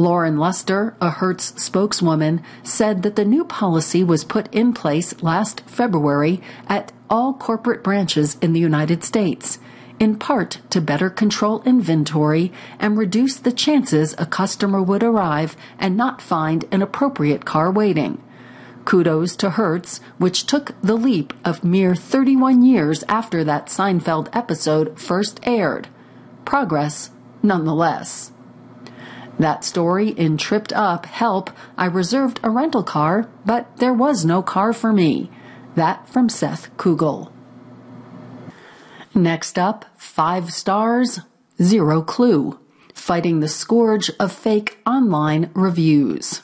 Lauren 0.00 0.38
Luster, 0.38 0.94
a 1.00 1.10
Hertz 1.10 1.60
spokeswoman, 1.60 2.40
said 2.62 3.02
that 3.02 3.16
the 3.16 3.24
new 3.24 3.44
policy 3.44 4.04
was 4.04 4.22
put 4.22 4.52
in 4.54 4.72
place 4.72 5.20
last 5.24 5.60
February 5.62 6.40
at 6.68 6.92
all 7.10 7.34
corporate 7.34 7.82
branches 7.82 8.36
in 8.40 8.52
the 8.52 8.60
United 8.60 9.02
States, 9.02 9.58
in 9.98 10.16
part 10.16 10.60
to 10.70 10.80
better 10.80 11.10
control 11.10 11.62
inventory 11.64 12.52
and 12.78 12.96
reduce 12.96 13.36
the 13.38 13.50
chances 13.50 14.14
a 14.18 14.24
customer 14.24 14.80
would 14.80 15.02
arrive 15.02 15.56
and 15.80 15.96
not 15.96 16.22
find 16.22 16.64
an 16.70 16.80
appropriate 16.80 17.44
car 17.44 17.68
waiting. 17.68 18.22
Kudos 18.84 19.34
to 19.34 19.50
Hertz, 19.50 20.00
which 20.16 20.46
took 20.46 20.80
the 20.80 20.94
leap 20.94 21.32
of 21.44 21.64
mere 21.64 21.96
31 21.96 22.62
years 22.62 23.02
after 23.08 23.42
that 23.42 23.66
Seinfeld 23.66 24.28
episode 24.32 24.98
first 24.98 25.40
aired. 25.42 25.88
Progress, 26.44 27.10
nonetheless. 27.42 28.30
That 29.38 29.62
story 29.64 30.08
in 30.08 30.36
Tripped 30.36 30.72
Up 30.72 31.06
Help, 31.06 31.50
I 31.76 31.86
reserved 31.86 32.40
a 32.42 32.50
rental 32.50 32.82
car, 32.82 33.30
but 33.46 33.76
there 33.76 33.94
was 33.94 34.24
no 34.24 34.42
car 34.42 34.72
for 34.72 34.92
me. 34.92 35.30
That 35.76 36.08
from 36.08 36.28
Seth 36.28 36.76
Kugel. 36.76 37.30
Next 39.14 39.58
up, 39.58 39.84
five 39.96 40.52
stars, 40.52 41.20
zero 41.62 42.02
clue. 42.02 42.58
Fighting 42.94 43.40
the 43.40 43.48
scourge 43.48 44.10
of 44.18 44.32
fake 44.32 44.78
online 44.84 45.50
reviews. 45.54 46.42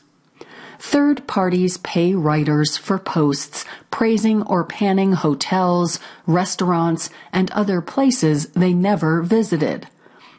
Third 0.79 1.27
parties 1.27 1.79
pay 1.79 2.15
writers 2.15 2.77
for 2.77 2.99
posts 2.99 3.65
praising 3.91 4.43
or 4.43 4.65
panning 4.65 5.13
hotels, 5.13 5.99
restaurants, 6.27 7.11
and 7.33 7.51
other 7.53 7.81
places 7.81 8.47
they 8.49 8.73
never 8.73 9.23
visited. 9.23 9.89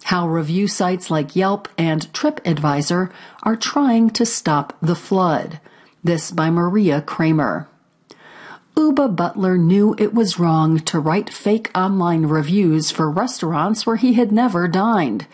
How 0.10 0.28
review 0.28 0.68
sites 0.68 1.10
like 1.10 1.36
Yelp 1.36 1.68
and 1.80 2.14
TripAdvisor 2.14 3.10
are 3.42 3.56
trying 3.56 4.12
to 4.12 4.24
stop 4.24 4.78
the 4.80 4.96
flood. 4.96 5.60
This 6.04 6.30
by 6.30 6.52
Maria 6.52 7.02
Cramer. 7.02 7.68
Oobah 8.76 9.16
Butler 9.16 9.58
knew 9.58 9.96
it 9.98 10.14
was 10.14 10.38
wrong 10.38 10.78
to 10.82 11.00
write 11.00 11.34
fake 11.34 11.72
online 11.74 12.28
reviews 12.28 12.92
for 12.92 13.10
restaurants 13.10 13.88
where 13.88 13.96
he 13.96 14.14
had 14.14 14.32
never 14.32 14.68
dined. 14.68 15.26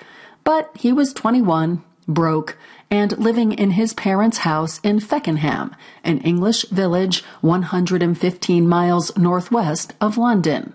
But 0.46 0.72
he 0.80 0.94
was 0.94 1.12
21, 1.12 1.84
broke, 2.08 2.58
and 2.90 3.18
living 3.18 3.52
in 3.52 3.72
his 3.72 3.94
parents' 3.94 4.48
house 4.48 4.80
in 4.84 5.02
Feckenham, 5.02 5.76
an 6.06 6.20
English 6.20 6.64
village 6.70 7.26
115 7.42 8.70
miles 8.70 9.18
northwest 9.18 9.96
of 10.00 10.18
London. 10.18 10.72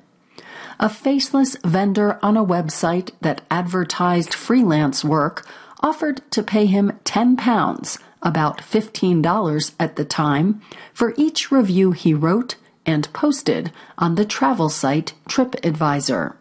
A 0.78 0.90
faceless 0.90 1.56
vendor 1.64 2.18
on 2.22 2.36
a 2.36 2.44
website 2.44 3.10
that 3.22 3.40
advertised 3.50 4.34
freelance 4.34 5.02
work 5.02 5.46
offered 5.80 6.20
to 6.32 6.42
pay 6.42 6.66
him 6.66 6.92
£10, 7.04 7.98
about 8.22 8.58
$15 8.58 9.74
at 9.80 9.96
the 9.96 10.04
time, 10.04 10.60
for 10.92 11.14
each 11.16 11.50
review 11.50 11.92
he 11.92 12.12
wrote 12.12 12.56
and 12.84 13.10
posted 13.14 13.72
on 13.96 14.16
the 14.16 14.26
travel 14.26 14.68
site 14.68 15.14
TripAdvisor. 15.28 16.34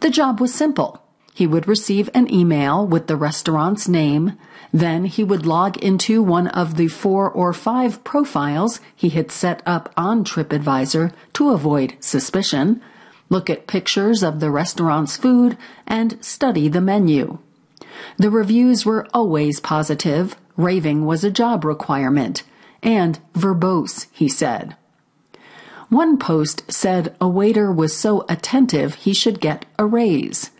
The 0.00 0.10
job 0.10 0.40
was 0.40 0.52
simple. 0.52 1.02
He 1.32 1.46
would 1.46 1.68
receive 1.68 2.10
an 2.12 2.32
email 2.32 2.86
with 2.86 3.06
the 3.06 3.16
restaurant's 3.16 3.88
name, 3.88 4.36
then 4.72 5.04
he 5.04 5.22
would 5.22 5.46
log 5.46 5.76
into 5.76 6.22
one 6.22 6.48
of 6.48 6.76
the 6.76 6.88
four 6.88 7.30
or 7.30 7.52
five 7.52 8.02
profiles 8.02 8.80
he 8.94 9.10
had 9.10 9.30
set 9.30 9.62
up 9.64 9.92
on 9.96 10.24
TripAdvisor 10.24 11.12
to 11.34 11.50
avoid 11.50 11.94
suspicion, 12.00 12.82
look 13.28 13.48
at 13.48 13.66
pictures 13.66 14.22
of 14.22 14.40
the 14.40 14.50
restaurant's 14.50 15.16
food, 15.16 15.56
and 15.86 16.22
study 16.24 16.68
the 16.68 16.80
menu. 16.80 17.38
The 18.18 18.30
reviews 18.30 18.84
were 18.84 19.06
always 19.12 19.60
positive, 19.60 20.36
raving 20.56 21.04
was 21.04 21.24
a 21.24 21.30
job 21.30 21.64
requirement, 21.64 22.42
and 22.82 23.18
verbose, 23.34 24.06
he 24.12 24.28
said. 24.28 24.76
One 25.88 26.18
post 26.18 26.70
said 26.72 27.14
a 27.20 27.28
waiter 27.28 27.70
was 27.70 27.96
so 27.96 28.24
attentive 28.28 28.94
he 28.94 29.14
should 29.14 29.40
get 29.40 29.66
a 29.78 29.86
raise. 29.86 30.50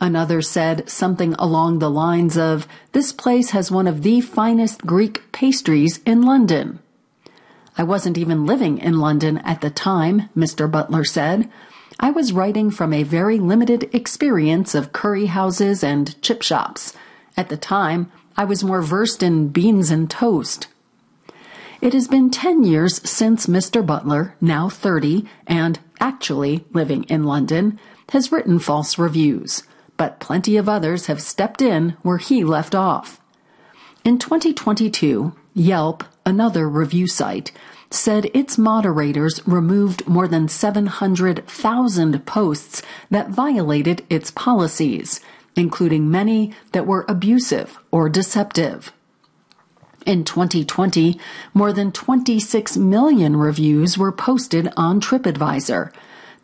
Another 0.00 0.42
said 0.42 0.88
something 0.88 1.34
along 1.34 1.78
the 1.78 1.90
lines 1.90 2.36
of, 2.36 2.68
This 2.92 3.12
place 3.12 3.50
has 3.50 3.70
one 3.70 3.86
of 3.86 4.02
the 4.02 4.20
finest 4.20 4.86
Greek 4.86 5.32
pastries 5.32 6.00
in 6.04 6.22
London. 6.22 6.80
I 7.76 7.82
wasn't 7.82 8.18
even 8.18 8.46
living 8.46 8.78
in 8.78 9.00
London 9.00 9.38
at 9.38 9.60
the 9.60 9.70
time, 9.70 10.28
Mr. 10.36 10.70
Butler 10.70 11.04
said. 11.04 11.50
I 12.00 12.10
was 12.10 12.32
writing 12.32 12.70
from 12.70 12.92
a 12.92 13.02
very 13.02 13.38
limited 13.38 13.94
experience 13.94 14.74
of 14.74 14.92
curry 14.92 15.26
houses 15.26 15.82
and 15.82 16.20
chip 16.22 16.42
shops. 16.42 16.92
At 17.36 17.48
the 17.48 17.56
time, 17.56 18.10
I 18.36 18.44
was 18.44 18.64
more 18.64 18.82
versed 18.82 19.22
in 19.22 19.48
beans 19.48 19.90
and 19.90 20.10
toast. 20.10 20.68
It 21.80 21.92
has 21.92 22.08
been 22.08 22.30
10 22.30 22.64
years 22.64 23.08
since 23.08 23.46
Mr. 23.46 23.84
Butler, 23.84 24.36
now 24.40 24.68
30 24.68 25.26
and 25.46 25.78
actually 26.00 26.64
living 26.72 27.04
in 27.04 27.24
London, 27.24 27.78
has 28.10 28.32
written 28.32 28.58
false 28.58 28.98
reviews 28.98 29.62
but 29.96 30.20
plenty 30.20 30.56
of 30.56 30.68
others 30.68 31.06
have 31.06 31.20
stepped 31.20 31.62
in 31.62 31.90
where 32.02 32.18
he 32.18 32.44
left 32.44 32.74
off. 32.74 33.20
In 34.04 34.18
2022, 34.18 35.34
Yelp, 35.54 36.04
another 36.26 36.68
review 36.68 37.06
site, 37.06 37.52
said 37.94 38.30
its 38.34 38.58
moderators 38.58 39.40
removed 39.46 40.06
more 40.06 40.28
than 40.28 40.48
700,000 40.48 42.26
posts 42.26 42.82
that 43.10 43.30
violated 43.30 44.04
its 44.10 44.30
policies, 44.30 45.20
including 45.56 46.10
many 46.10 46.52
that 46.72 46.86
were 46.86 47.04
abusive 47.08 47.78
or 47.90 48.08
deceptive. 48.08 48.92
In 50.04 50.24
2020, 50.24 51.18
more 51.54 51.72
than 51.72 51.90
26 51.90 52.76
million 52.76 53.36
reviews 53.36 53.96
were 53.96 54.12
posted 54.12 54.70
on 54.76 55.00
TripAdvisor, 55.00 55.90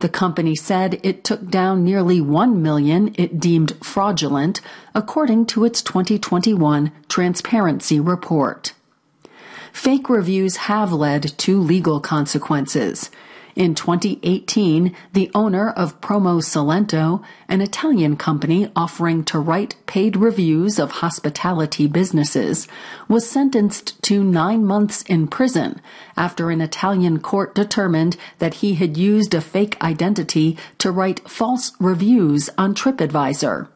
the 0.00 0.08
company 0.08 0.56
said 0.56 0.98
it 1.02 1.24
took 1.24 1.46
down 1.48 1.84
nearly 1.84 2.22
1 2.22 2.62
million 2.62 3.14
it 3.16 3.38
deemed 3.38 3.76
fraudulent, 3.84 4.62
according 4.94 5.44
to 5.46 5.64
its 5.64 5.82
2021 5.82 6.90
transparency 7.08 8.00
report. 8.00 8.72
Fake 9.72 10.08
reviews 10.08 10.56
have 10.56 10.92
led 10.92 11.36
to 11.38 11.60
legal 11.60 12.00
consequences. 12.00 13.10
In 13.56 13.74
2018, 13.74 14.94
the 15.12 15.30
owner 15.34 15.70
of 15.70 16.00
Promo 16.00 16.40
Salento, 16.40 17.22
an 17.48 17.60
Italian 17.60 18.16
company 18.16 18.70
offering 18.76 19.24
to 19.24 19.38
write 19.38 19.74
paid 19.86 20.16
reviews 20.16 20.78
of 20.78 20.90
hospitality 20.92 21.86
businesses, 21.86 22.68
was 23.08 23.28
sentenced 23.28 24.00
to 24.04 24.22
nine 24.22 24.64
months 24.64 25.02
in 25.02 25.26
prison 25.26 25.80
after 26.16 26.50
an 26.50 26.60
Italian 26.60 27.18
court 27.18 27.54
determined 27.54 28.16
that 28.38 28.54
he 28.54 28.74
had 28.74 28.96
used 28.96 29.34
a 29.34 29.40
fake 29.40 29.76
identity 29.82 30.56
to 30.78 30.92
write 30.92 31.28
false 31.28 31.72
reviews 31.80 32.50
on 32.56 32.74
TripAdvisor. 32.74 33.68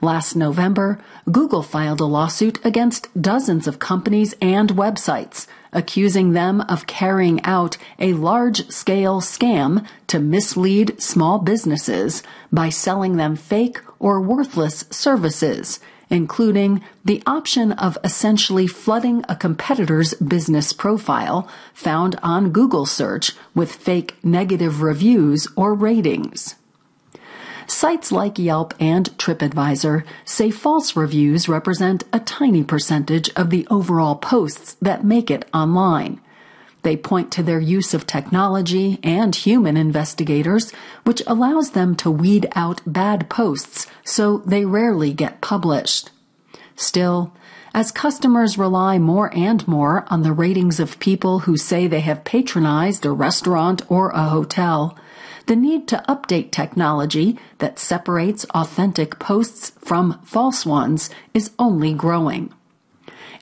Last 0.00 0.36
November, 0.36 1.00
Google 1.30 1.62
filed 1.62 2.00
a 2.00 2.04
lawsuit 2.04 2.64
against 2.64 3.08
dozens 3.20 3.66
of 3.66 3.80
companies 3.80 4.32
and 4.40 4.70
websites, 4.70 5.48
accusing 5.72 6.32
them 6.32 6.60
of 6.62 6.86
carrying 6.86 7.42
out 7.44 7.76
a 7.98 8.12
large 8.12 8.68
scale 8.70 9.20
scam 9.20 9.84
to 10.06 10.20
mislead 10.20 11.02
small 11.02 11.40
businesses 11.40 12.22
by 12.52 12.68
selling 12.68 13.16
them 13.16 13.34
fake 13.34 13.80
or 13.98 14.20
worthless 14.20 14.84
services, 14.90 15.80
including 16.10 16.80
the 17.04 17.20
option 17.26 17.72
of 17.72 17.98
essentially 18.04 18.68
flooding 18.68 19.24
a 19.28 19.34
competitor's 19.34 20.14
business 20.14 20.72
profile 20.72 21.48
found 21.74 22.14
on 22.22 22.50
Google 22.50 22.86
search 22.86 23.32
with 23.52 23.74
fake 23.74 24.14
negative 24.22 24.80
reviews 24.80 25.48
or 25.56 25.74
ratings. 25.74 26.54
Sites 27.70 28.10
like 28.10 28.38
Yelp 28.38 28.72
and 28.80 29.10
TripAdvisor 29.18 30.02
say 30.24 30.50
false 30.50 30.96
reviews 30.96 31.50
represent 31.50 32.02
a 32.14 32.18
tiny 32.18 32.64
percentage 32.64 33.28
of 33.36 33.50
the 33.50 33.66
overall 33.70 34.16
posts 34.16 34.74
that 34.80 35.04
make 35.04 35.30
it 35.30 35.46
online. 35.52 36.18
They 36.82 36.96
point 36.96 37.30
to 37.32 37.42
their 37.42 37.60
use 37.60 37.92
of 37.92 38.06
technology 38.06 38.98
and 39.02 39.34
human 39.34 39.76
investigators, 39.76 40.72
which 41.04 41.22
allows 41.26 41.72
them 41.72 41.94
to 41.96 42.10
weed 42.10 42.50
out 42.54 42.80
bad 42.86 43.28
posts 43.28 43.86
so 44.02 44.38
they 44.46 44.64
rarely 44.64 45.12
get 45.12 45.42
published. 45.42 46.10
Still, 46.74 47.34
As 47.74 47.92
customers 47.92 48.56
rely 48.56 48.98
more 48.98 49.30
and 49.36 49.66
more 49.68 50.06
on 50.08 50.22
the 50.22 50.32
ratings 50.32 50.80
of 50.80 50.98
people 51.00 51.40
who 51.40 51.58
say 51.58 51.86
they 51.86 52.00
have 52.00 52.24
patronized 52.24 53.04
a 53.04 53.12
restaurant 53.12 53.82
or 53.90 54.08
a 54.10 54.22
hotel, 54.22 54.96
the 55.48 55.56
need 55.56 55.88
to 55.88 56.04
update 56.06 56.50
technology 56.50 57.38
that 57.56 57.78
separates 57.78 58.44
authentic 58.54 59.18
posts 59.18 59.72
from 59.78 60.20
false 60.22 60.66
ones 60.66 61.08
is 61.32 61.50
only 61.58 61.94
growing. 61.94 62.52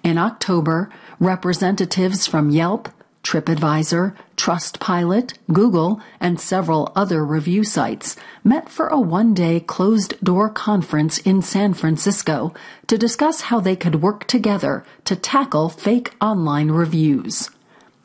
In 0.05 0.17
October, 0.17 0.89
representatives 1.19 2.25
from 2.29 2.51
Yelp, 2.51 2.89
TripAdvisor, 3.25 4.15
Trustpilot, 4.37 5.35
Google, 5.53 6.01
and 6.21 6.41
several 6.41 6.93
other 6.95 7.25
review 7.25 7.65
sites 7.65 8.15
met 8.45 8.69
for 8.69 8.87
a 8.87 9.01
one 9.01 9.35
day 9.35 9.59
closed 9.59 10.15
door 10.23 10.49
conference 10.49 11.19
in 11.19 11.43
San 11.43 11.75
Francisco 11.75 12.55
to 12.87 12.97
discuss 12.97 13.41
how 13.51 13.59
they 13.59 13.75
could 13.75 14.01
work 14.01 14.29
together 14.29 14.85
to 15.07 15.17
tackle 15.17 15.69
fake 15.69 16.15
online 16.21 16.71
reviews. 16.71 17.51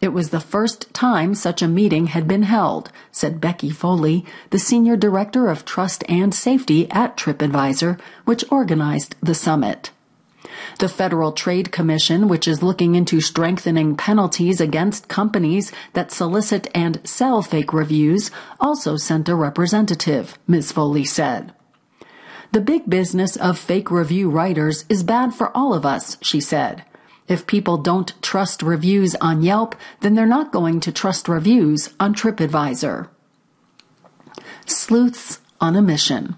It 0.01 0.13
was 0.13 0.31
the 0.31 0.39
first 0.39 0.91
time 0.95 1.35
such 1.35 1.61
a 1.61 1.67
meeting 1.67 2.07
had 2.07 2.27
been 2.27 2.41
held, 2.41 2.91
said 3.11 3.39
Becky 3.39 3.69
Foley, 3.69 4.25
the 4.49 4.57
Senior 4.57 4.97
Director 4.97 5.47
of 5.47 5.63
Trust 5.63 6.03
and 6.09 6.33
Safety 6.33 6.89
at 6.89 7.15
TripAdvisor, 7.15 7.99
which 8.25 8.43
organized 8.49 9.15
the 9.21 9.35
summit. 9.35 9.91
The 10.79 10.89
Federal 10.89 11.31
Trade 11.31 11.71
Commission, 11.71 12.27
which 12.27 12.47
is 12.47 12.63
looking 12.63 12.95
into 12.95 13.21
strengthening 13.21 13.95
penalties 13.95 14.59
against 14.59 15.07
companies 15.07 15.71
that 15.93 16.11
solicit 16.11 16.67
and 16.73 16.99
sell 17.07 17.43
fake 17.43 17.71
reviews, 17.71 18.31
also 18.59 18.97
sent 18.97 19.29
a 19.29 19.35
representative, 19.35 20.35
Ms. 20.47 20.71
Foley 20.71 21.05
said. 21.05 21.53
The 22.53 22.59
big 22.61 22.89
business 22.89 23.35
of 23.35 23.59
fake 23.59 23.91
review 23.91 24.31
writers 24.31 24.83
is 24.89 25.03
bad 25.03 25.35
for 25.35 25.55
all 25.55 25.75
of 25.75 25.85
us, 25.85 26.17
she 26.21 26.41
said. 26.41 26.83
If 27.27 27.47
people 27.47 27.77
don't 27.77 28.13
trust 28.21 28.61
reviews 28.61 29.15
on 29.15 29.41
Yelp, 29.41 29.75
then 30.01 30.15
they're 30.15 30.25
not 30.25 30.51
going 30.51 30.79
to 30.81 30.91
trust 30.91 31.27
reviews 31.27 31.93
on 31.99 32.13
TripAdvisor. 32.13 33.07
Sleuths 34.65 35.39
on 35.59 35.75
a 35.75 35.81
mission. 35.81 36.35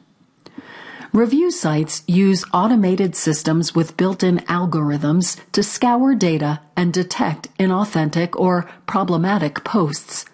Review 1.14 1.52
sites 1.52 2.02
use 2.08 2.44
automated 2.54 3.16
systems 3.16 3.76
with 3.76 3.98
built-in 3.98 4.40
algorithms 4.40 5.40
to 5.52 5.62
scour 5.62 6.16
data 6.16 6.60
and 6.76 6.92
detect 6.92 7.56
inauthentic 7.60 8.36
or 8.36 8.68
problematic 8.88 9.64
posts. 9.64 10.26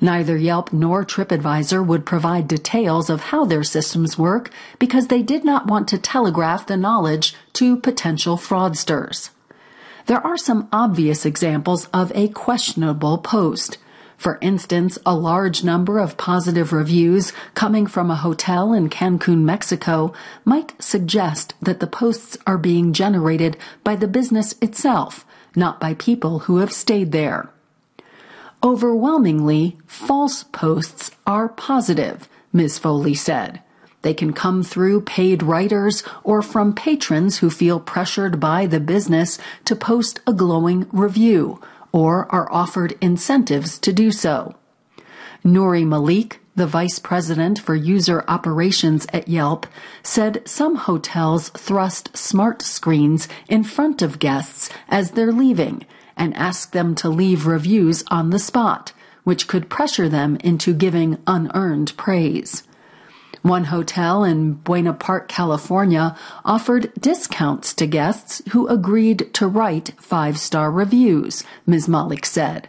Neither 0.00 0.36
Yelp 0.36 0.72
nor 0.72 1.04
TripAdvisor 1.04 1.84
would 1.84 2.06
provide 2.06 2.46
details 2.46 3.10
of 3.10 3.20
how 3.20 3.44
their 3.44 3.64
systems 3.64 4.16
work 4.16 4.50
because 4.78 5.08
they 5.08 5.22
did 5.22 5.44
not 5.44 5.66
want 5.66 5.88
to 5.88 5.98
telegraph 5.98 6.66
the 6.66 6.76
knowledge 6.76 7.34
to 7.54 7.76
potential 7.76 8.36
fraudsters. 8.36 9.30
There 10.10 10.26
are 10.26 10.36
some 10.36 10.68
obvious 10.72 11.24
examples 11.24 11.86
of 11.94 12.10
a 12.16 12.26
questionable 12.26 13.18
post. 13.18 13.78
For 14.16 14.40
instance, 14.42 14.98
a 15.06 15.14
large 15.14 15.62
number 15.62 16.00
of 16.00 16.16
positive 16.16 16.72
reviews 16.72 17.32
coming 17.54 17.86
from 17.86 18.10
a 18.10 18.16
hotel 18.16 18.72
in 18.72 18.90
Cancun, 18.90 19.44
Mexico 19.44 20.12
might 20.44 20.72
suggest 20.82 21.54
that 21.62 21.78
the 21.78 21.86
posts 21.86 22.36
are 22.44 22.58
being 22.58 22.92
generated 22.92 23.56
by 23.84 23.94
the 23.94 24.08
business 24.08 24.56
itself, 24.60 25.24
not 25.54 25.78
by 25.78 25.94
people 25.94 26.40
who 26.40 26.56
have 26.56 26.72
stayed 26.72 27.12
there. 27.12 27.48
Overwhelmingly, 28.64 29.78
false 29.86 30.42
posts 30.42 31.12
are 31.24 31.48
positive, 31.48 32.28
Ms. 32.52 32.80
Foley 32.80 33.14
said. 33.14 33.62
They 34.02 34.14
can 34.14 34.32
come 34.32 34.62
through 34.62 35.02
paid 35.02 35.42
writers 35.42 36.02
or 36.24 36.40
from 36.42 36.74
patrons 36.74 37.38
who 37.38 37.50
feel 37.50 37.80
pressured 37.80 38.40
by 38.40 38.66
the 38.66 38.80
business 38.80 39.38
to 39.66 39.76
post 39.76 40.20
a 40.26 40.32
glowing 40.32 40.86
review 40.90 41.60
or 41.92 42.32
are 42.32 42.50
offered 42.50 42.96
incentives 43.00 43.78
to 43.80 43.92
do 43.92 44.10
so. 44.10 44.54
Noorie 45.44 45.86
Malik, 45.86 46.40
the 46.54 46.66
vice 46.66 46.98
president 46.98 47.58
for 47.58 47.74
user 47.74 48.24
operations 48.28 49.06
at 49.12 49.28
Yelp, 49.28 49.66
said 50.02 50.42
some 50.46 50.76
hotels 50.76 51.48
thrust 51.50 52.16
smart 52.16 52.62
screens 52.62 53.28
in 53.48 53.64
front 53.64 54.02
of 54.02 54.18
guests 54.18 54.70
as 54.88 55.12
they're 55.12 55.32
leaving 55.32 55.84
and 56.16 56.36
ask 56.36 56.72
them 56.72 56.94
to 56.94 57.08
leave 57.08 57.46
reviews 57.46 58.04
on 58.08 58.30
the 58.30 58.38
spot, 58.38 58.92
which 59.24 59.48
could 59.48 59.70
pressure 59.70 60.08
them 60.08 60.36
into 60.36 60.74
giving 60.74 61.18
unearned 61.26 61.96
praise. 61.96 62.62
One 63.42 63.64
hotel 63.64 64.24
in 64.24 64.54
Buena 64.54 64.92
Park, 64.92 65.28
California 65.28 66.16
offered 66.44 66.92
discounts 67.00 67.72
to 67.74 67.86
guests 67.86 68.42
who 68.50 68.68
agreed 68.68 69.32
to 69.34 69.48
write 69.48 69.94
five 69.98 70.38
star 70.38 70.70
reviews, 70.70 71.44
Ms. 71.66 71.88
Malik 71.88 72.26
said. 72.26 72.68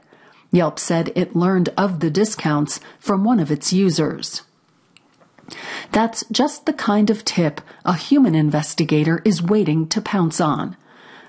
Yelp 0.51 0.79
said 0.79 1.11
it 1.15 1.35
learned 1.35 1.69
of 1.77 1.99
the 1.99 2.09
discounts 2.09 2.79
from 2.99 3.23
one 3.23 3.39
of 3.39 3.51
its 3.51 3.73
users. 3.73 4.43
That's 5.91 6.23
just 6.31 6.65
the 6.65 6.73
kind 6.73 7.09
of 7.09 7.25
tip 7.25 7.61
a 7.83 7.93
human 7.93 8.35
investigator 8.35 9.21
is 9.25 9.41
waiting 9.41 9.87
to 9.89 10.01
pounce 10.01 10.39
on. 10.39 10.77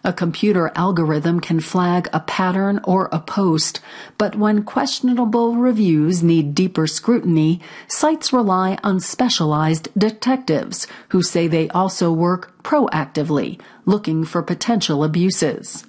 A 0.04 0.12
computer 0.12 0.72
algorithm 0.74 1.38
can 1.38 1.60
flag 1.60 2.08
a 2.12 2.18
pattern 2.18 2.80
or 2.82 3.08
a 3.12 3.20
post, 3.20 3.80
but 4.18 4.34
when 4.34 4.64
questionable 4.64 5.54
reviews 5.54 6.24
need 6.24 6.56
deeper 6.56 6.88
scrutiny, 6.88 7.60
sites 7.86 8.32
rely 8.32 8.78
on 8.82 8.98
specialized 8.98 9.88
detectives 9.96 10.88
who 11.10 11.22
say 11.22 11.46
they 11.46 11.68
also 11.68 12.10
work 12.12 12.60
proactively, 12.64 13.60
looking 13.86 14.24
for 14.24 14.42
potential 14.42 15.04
abuses. 15.04 15.84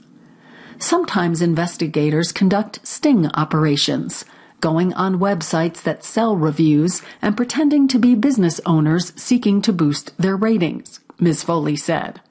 Sometimes 0.78 1.42
investigators 1.42 2.32
conduct 2.32 2.86
sting 2.86 3.28
operations, 3.34 4.26
going 4.60 4.94
on 4.94 5.18
websites 5.18 5.82
that 5.82 6.04
sell 6.04 6.38
reviews 6.38 7.02
and 7.20 7.36
pretending 7.36 7.88
to 7.88 7.98
be 7.98 8.14
business 8.14 8.62
owners 8.64 9.12
seeking 9.16 9.60
to 9.64 9.74
boost 9.74 10.16
their 10.20 10.36
ratings, 10.36 11.00
Ms. 11.20 11.42
Foley 11.42 11.76
said. 11.76 12.22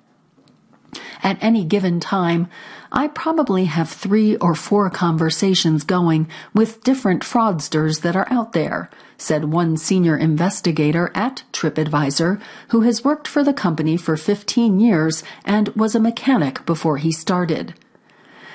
At 1.22 1.38
any 1.40 1.64
given 1.64 2.00
time, 2.00 2.48
I 2.90 3.06
probably 3.06 3.66
have 3.66 3.88
three 3.88 4.36
or 4.36 4.56
four 4.56 4.90
conversations 4.90 5.84
going 5.84 6.28
with 6.52 6.82
different 6.82 7.22
fraudsters 7.22 8.00
that 8.00 8.16
are 8.16 8.26
out 8.28 8.52
there, 8.52 8.90
said 9.16 9.44
one 9.44 9.76
senior 9.76 10.16
investigator 10.16 11.12
at 11.14 11.44
TripAdvisor 11.52 12.40
who 12.68 12.80
has 12.80 13.04
worked 13.04 13.28
for 13.28 13.44
the 13.44 13.52
company 13.52 13.96
for 13.96 14.16
15 14.16 14.80
years 14.80 15.22
and 15.44 15.68
was 15.70 15.94
a 15.94 16.00
mechanic 16.00 16.66
before 16.66 16.96
he 16.96 17.12
started. 17.12 17.74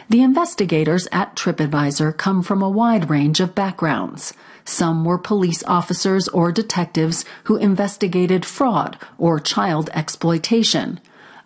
The 0.10 0.22
investigators 0.22 1.08
at 1.12 1.36
TripAdvisor 1.36 2.18
come 2.18 2.42
from 2.42 2.62
a 2.62 2.70
wide 2.70 3.10
range 3.10 3.40
of 3.40 3.56
backgrounds. 3.56 4.34
Some 4.64 5.06
were 5.06 5.18
police 5.18 5.64
officers 5.64 6.28
or 6.30 6.52
detectives 6.52 7.24
who 7.46 7.56
investigated 7.56 8.46
fraud 8.46 8.98
or 9.18 9.40
child 9.40 9.90
exploitation. 9.94 11.00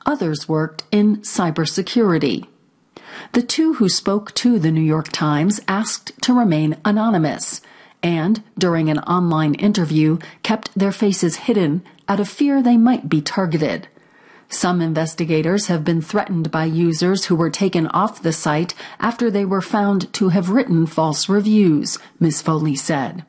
Others 0.05 0.49
worked 0.49 0.83
in 0.91 1.17
cybersecurity. 1.17 2.47
The 3.33 3.41
two 3.41 3.75
who 3.75 3.89
spoke 3.89 4.33
to 4.35 4.59
the 4.59 4.71
New 4.71 4.81
York 4.81 5.09
Times 5.09 5.59
asked 5.67 6.11
to 6.21 6.33
remain 6.33 6.77
anonymous 6.83 7.61
and, 8.03 8.43
during 8.57 8.89
an 8.89 8.99
online 8.99 9.53
interview, 9.55 10.17
kept 10.43 10.71
their 10.75 10.91
faces 10.91 11.35
hidden 11.47 11.83
out 12.07 12.19
of 12.19 12.27
fear 12.27 12.61
they 12.61 12.77
might 12.77 13.09
be 13.09 13.21
targeted. 13.21 13.87
Some 14.49 14.81
investigators 14.81 15.67
have 15.67 15.85
been 15.85 16.01
threatened 16.01 16.51
by 16.51 16.65
users 16.65 17.25
who 17.25 17.35
were 17.35 17.49
taken 17.49 17.87
off 17.87 18.21
the 18.21 18.33
site 18.33 18.73
after 18.99 19.31
they 19.31 19.45
were 19.45 19.61
found 19.61 20.11
to 20.13 20.29
have 20.29 20.49
written 20.49 20.85
false 20.85 21.29
reviews, 21.29 21.97
Ms. 22.19 22.41
Foley 22.41 22.75
said. 22.75 23.25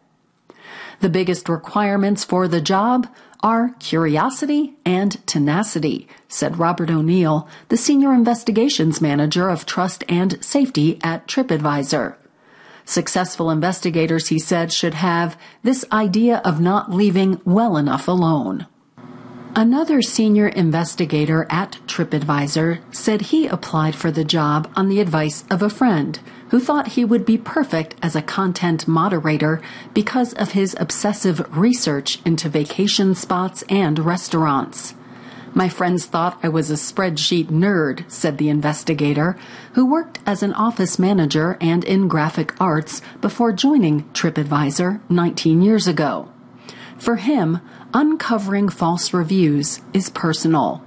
The 0.98 1.08
biggest 1.08 1.48
requirements 1.48 2.24
for 2.24 2.48
the 2.48 2.60
job 2.60 3.08
are 3.42 3.74
curiosity 3.78 4.74
and 4.84 5.26
tenacity, 5.26 6.06
said 6.28 6.58
Robert 6.58 6.90
O'Neill, 6.90 7.48
the 7.68 7.76
Senior 7.76 8.12
Investigations 8.12 9.00
Manager 9.00 9.48
of 9.48 9.66
Trust 9.66 10.04
and 10.08 10.42
Safety 10.44 10.98
at 11.02 11.26
TripAdvisor. 11.26 12.14
Successful 12.84 13.50
investigators, 13.50 14.28
he 14.28 14.38
said, 14.38 14.72
should 14.72 14.94
have 14.94 15.38
this 15.62 15.84
idea 15.92 16.38
of 16.44 16.60
not 16.60 16.92
leaving 16.92 17.40
well 17.44 17.76
enough 17.76 18.08
alone. 18.08 18.66
Another 19.54 20.00
senior 20.00 20.48
investigator 20.48 21.46
at 21.50 21.78
TripAdvisor 21.86 22.80
said 22.94 23.20
he 23.20 23.46
applied 23.46 23.94
for 23.94 24.10
the 24.10 24.24
job 24.24 24.72
on 24.74 24.88
the 24.88 25.00
advice 25.00 25.44
of 25.50 25.62
a 25.62 25.68
friend 25.68 26.18
who 26.52 26.60
thought 26.60 26.88
he 26.88 27.04
would 27.04 27.24
be 27.24 27.38
perfect 27.38 27.94
as 28.02 28.14
a 28.14 28.20
content 28.20 28.86
moderator 28.86 29.58
because 29.94 30.34
of 30.34 30.52
his 30.52 30.76
obsessive 30.78 31.40
research 31.56 32.20
into 32.26 32.46
vacation 32.46 33.14
spots 33.14 33.64
and 33.70 33.98
restaurants. 33.98 34.94
My 35.54 35.70
friends 35.70 36.04
thought 36.04 36.38
I 36.42 36.50
was 36.50 36.70
a 36.70 36.74
spreadsheet 36.74 37.46
nerd, 37.46 38.04
said 38.10 38.36
the 38.36 38.50
investigator, 38.50 39.38
who 39.72 39.90
worked 39.90 40.18
as 40.26 40.42
an 40.42 40.52
office 40.52 40.98
manager 40.98 41.56
and 41.58 41.84
in 41.84 42.06
graphic 42.06 42.52
arts 42.60 43.00
before 43.22 43.52
joining 43.52 44.04
TripAdvisor 44.10 45.00
19 45.08 45.62
years 45.62 45.86
ago. 45.86 46.30
For 46.98 47.16
him, 47.16 47.60
uncovering 47.94 48.68
false 48.68 49.14
reviews 49.14 49.80
is 49.94 50.10
personal. 50.10 50.84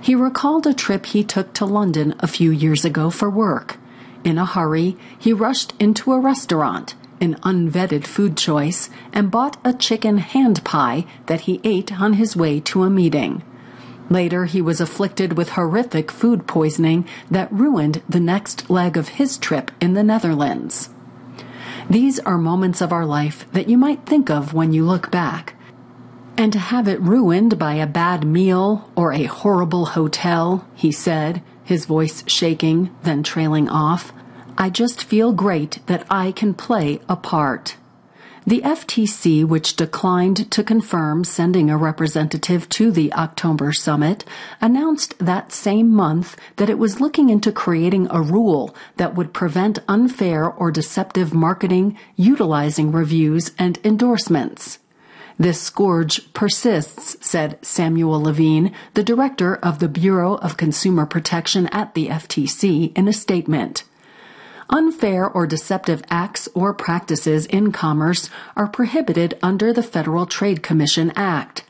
He 0.00 0.14
recalled 0.14 0.68
a 0.68 0.72
trip 0.72 1.06
he 1.06 1.24
took 1.24 1.52
to 1.54 1.64
London 1.64 2.14
a 2.20 2.28
few 2.28 2.52
years 2.52 2.84
ago 2.84 3.10
for 3.10 3.28
work. 3.28 3.78
In 4.24 4.38
a 4.38 4.46
hurry, 4.46 4.96
he 5.18 5.32
rushed 5.32 5.74
into 5.78 6.12
a 6.12 6.18
restaurant, 6.18 6.94
an 7.20 7.34
unvetted 7.42 8.06
food 8.06 8.36
choice, 8.36 8.88
and 9.12 9.30
bought 9.30 9.58
a 9.62 9.74
chicken 9.74 10.18
hand 10.18 10.64
pie 10.64 11.04
that 11.26 11.42
he 11.42 11.60
ate 11.62 12.00
on 12.00 12.14
his 12.14 12.34
way 12.34 12.58
to 12.60 12.82
a 12.84 12.90
meeting. 12.90 13.42
Later, 14.10 14.46
he 14.46 14.60
was 14.60 14.80
afflicted 14.80 15.36
with 15.36 15.50
horrific 15.50 16.10
food 16.10 16.46
poisoning 16.46 17.06
that 17.30 17.52
ruined 17.52 18.02
the 18.08 18.20
next 18.20 18.68
leg 18.70 18.96
of 18.96 19.08
his 19.08 19.38
trip 19.38 19.70
in 19.80 19.94
the 19.94 20.04
Netherlands. 20.04 20.90
These 21.88 22.18
are 22.20 22.38
moments 22.38 22.80
of 22.80 22.92
our 22.92 23.06
life 23.06 23.46
that 23.52 23.68
you 23.68 23.76
might 23.76 24.06
think 24.06 24.30
of 24.30 24.54
when 24.54 24.72
you 24.72 24.84
look 24.84 25.10
back. 25.10 25.53
And 26.36 26.52
to 26.52 26.58
have 26.58 26.88
it 26.88 27.00
ruined 27.00 27.58
by 27.58 27.74
a 27.74 27.86
bad 27.86 28.24
meal 28.24 28.90
or 28.96 29.12
a 29.12 29.24
horrible 29.24 29.86
hotel, 29.86 30.66
he 30.74 30.90
said, 30.90 31.42
his 31.62 31.86
voice 31.86 32.24
shaking, 32.26 32.94
then 33.02 33.22
trailing 33.22 33.68
off, 33.68 34.12
I 34.58 34.68
just 34.68 35.02
feel 35.02 35.32
great 35.32 35.78
that 35.86 36.06
I 36.10 36.32
can 36.32 36.54
play 36.54 37.00
a 37.08 37.16
part. 37.16 37.76
The 38.46 38.60
FTC, 38.60 39.44
which 39.46 39.74
declined 39.74 40.50
to 40.50 40.62
confirm 40.62 41.24
sending 41.24 41.70
a 41.70 41.78
representative 41.78 42.68
to 42.70 42.90
the 42.90 43.10
October 43.14 43.72
summit, 43.72 44.24
announced 44.60 45.18
that 45.18 45.50
same 45.50 45.90
month 45.90 46.36
that 46.56 46.68
it 46.68 46.78
was 46.78 47.00
looking 47.00 47.30
into 47.30 47.50
creating 47.50 48.06
a 48.10 48.20
rule 48.20 48.76
that 48.98 49.14
would 49.14 49.32
prevent 49.32 49.78
unfair 49.88 50.50
or 50.50 50.70
deceptive 50.70 51.32
marketing 51.32 51.96
utilizing 52.16 52.92
reviews 52.92 53.52
and 53.58 53.78
endorsements. 53.82 54.78
This 55.38 55.60
scourge 55.60 56.32
persists, 56.32 57.16
said 57.20 57.58
Samuel 57.64 58.22
Levine, 58.22 58.72
the 58.94 59.02
director 59.02 59.56
of 59.56 59.80
the 59.80 59.88
Bureau 59.88 60.36
of 60.36 60.56
Consumer 60.56 61.06
Protection 61.06 61.66
at 61.68 61.94
the 61.94 62.06
FTC, 62.06 62.96
in 62.96 63.08
a 63.08 63.12
statement. 63.12 63.82
Unfair 64.70 65.28
or 65.28 65.46
deceptive 65.46 66.02
acts 66.08 66.48
or 66.54 66.72
practices 66.72 67.46
in 67.46 67.72
commerce 67.72 68.30
are 68.56 68.68
prohibited 68.68 69.36
under 69.42 69.72
the 69.72 69.82
Federal 69.82 70.24
Trade 70.24 70.62
Commission 70.62 71.12
Act. 71.16 71.64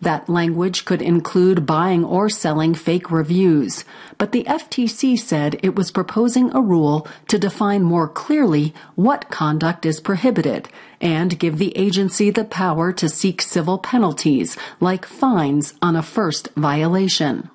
That 0.00 0.28
language 0.28 0.84
could 0.84 1.02
include 1.02 1.66
buying 1.66 2.04
or 2.04 2.28
selling 2.28 2.74
fake 2.74 3.10
reviews, 3.10 3.84
but 4.16 4.30
the 4.30 4.44
FTC 4.44 5.18
said 5.18 5.58
it 5.60 5.74
was 5.74 5.90
proposing 5.90 6.54
a 6.54 6.60
rule 6.60 7.08
to 7.26 7.38
define 7.38 7.82
more 7.82 8.08
clearly 8.08 8.72
what 8.94 9.28
conduct 9.28 9.84
is 9.84 10.00
prohibited 10.00 10.68
and 11.00 11.38
give 11.38 11.58
the 11.58 11.76
agency 11.76 12.30
the 12.30 12.44
power 12.44 12.92
to 12.92 13.08
seek 13.08 13.42
civil 13.42 13.76
penalties 13.76 14.56
like 14.78 15.04
fines 15.04 15.74
on 15.82 15.96
a 15.96 16.02
first 16.02 16.48
violation. 16.54 17.50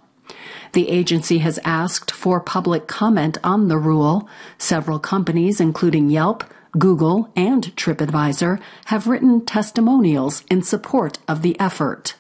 The 0.73 0.89
agency 0.89 1.38
has 1.38 1.60
asked 1.63 2.12
for 2.12 2.41
public 2.41 2.88
comment 2.88 3.38
on 3.41 3.69
the 3.69 3.77
rule. 3.77 4.27
Several 4.58 4.99
companies, 4.99 5.62
including 5.62 6.10
Yelp, 6.10 6.43
Google, 6.77 7.32
and 7.36 7.73
TripAdvisor, 7.75 8.60
have 8.86 9.08
written 9.08 9.45
testimonials 9.45 10.43
in 10.49 10.63
support 10.63 11.19
of 11.27 11.41
the 11.41 11.58
effort. 11.60 12.15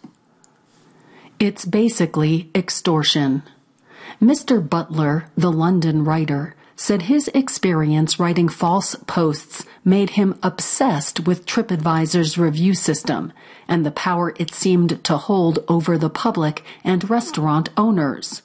It's 1.43 1.65
basically 1.65 2.49
extortion. 2.55 3.43
Mr. 4.21 4.65
Butler, 4.65 5.25
the 5.35 5.51
London 5.51 6.05
writer, 6.05 6.55
said 6.77 7.01
his 7.01 7.27
experience 7.33 8.17
writing 8.17 8.47
false 8.47 8.95
posts 9.07 9.65
made 9.83 10.11
him 10.11 10.39
obsessed 10.41 11.27
with 11.27 11.45
TripAdvisor's 11.45 12.37
review 12.37 12.73
system 12.73 13.33
and 13.67 13.85
the 13.85 13.91
power 13.91 14.33
it 14.37 14.53
seemed 14.53 15.03
to 15.03 15.17
hold 15.17 15.59
over 15.67 15.97
the 15.97 16.09
public 16.09 16.63
and 16.81 17.09
restaurant 17.09 17.67
owners. 17.75 18.41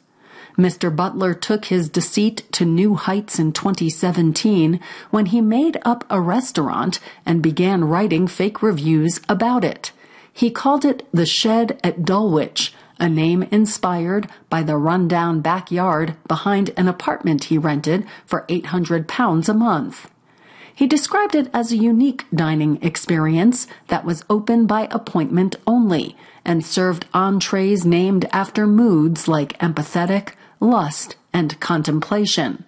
Mr. 0.59 0.91
Butler 0.91 1.35
took 1.35 1.67
his 1.67 1.89
deceit 1.89 2.51
to 2.51 2.65
new 2.65 2.97
heights 2.97 3.39
in 3.39 3.53
2017 3.53 4.81
when 5.11 5.27
he 5.27 5.41
made 5.41 5.79
up 5.85 6.05
a 6.11 6.21
restaurant 6.21 6.99
and 7.25 7.45
began 7.45 7.85
writing 7.85 8.27
fake 8.27 8.61
reviews 8.61 9.21
about 9.29 9.63
it. 9.63 9.93
He 10.33 10.51
called 10.51 10.85
it 10.85 11.07
the 11.13 11.27
Shed 11.27 11.79
at 11.85 12.05
Dulwich, 12.05 12.73
a 12.99 13.09
name 13.09 13.43
inspired 13.45 14.29
by 14.51 14.63
the 14.63 14.77
rundown 14.77 15.41
backyard 15.41 16.17
behind 16.27 16.71
an 16.77 16.89
apartment 16.89 17.45
he 17.45 17.59
rented 17.59 18.07
for 18.27 18.45
800 18.49 19.07
pounds 19.09 19.49
a 19.49 19.55
month. 19.55 20.11
He 20.75 20.87
described 20.87 21.35
it 21.35 21.51
as 21.53 21.73
a 21.73 21.77
unique 21.77 22.25
dining 22.33 22.81
experience 22.83 23.67
that 23.89 24.05
was 24.05 24.25
open 24.31 24.67
by 24.67 24.87
appointment 24.91 25.57
only 25.67 26.17
and 26.45 26.65
served 26.65 27.07
entrees 27.13 27.85
named 27.85 28.29
after 28.33 28.67
moods 28.67 29.27
like 29.27 29.59
empathetic, 29.59 30.35
lust, 30.61 31.17
and 31.33 31.59
contemplation. 31.59 32.65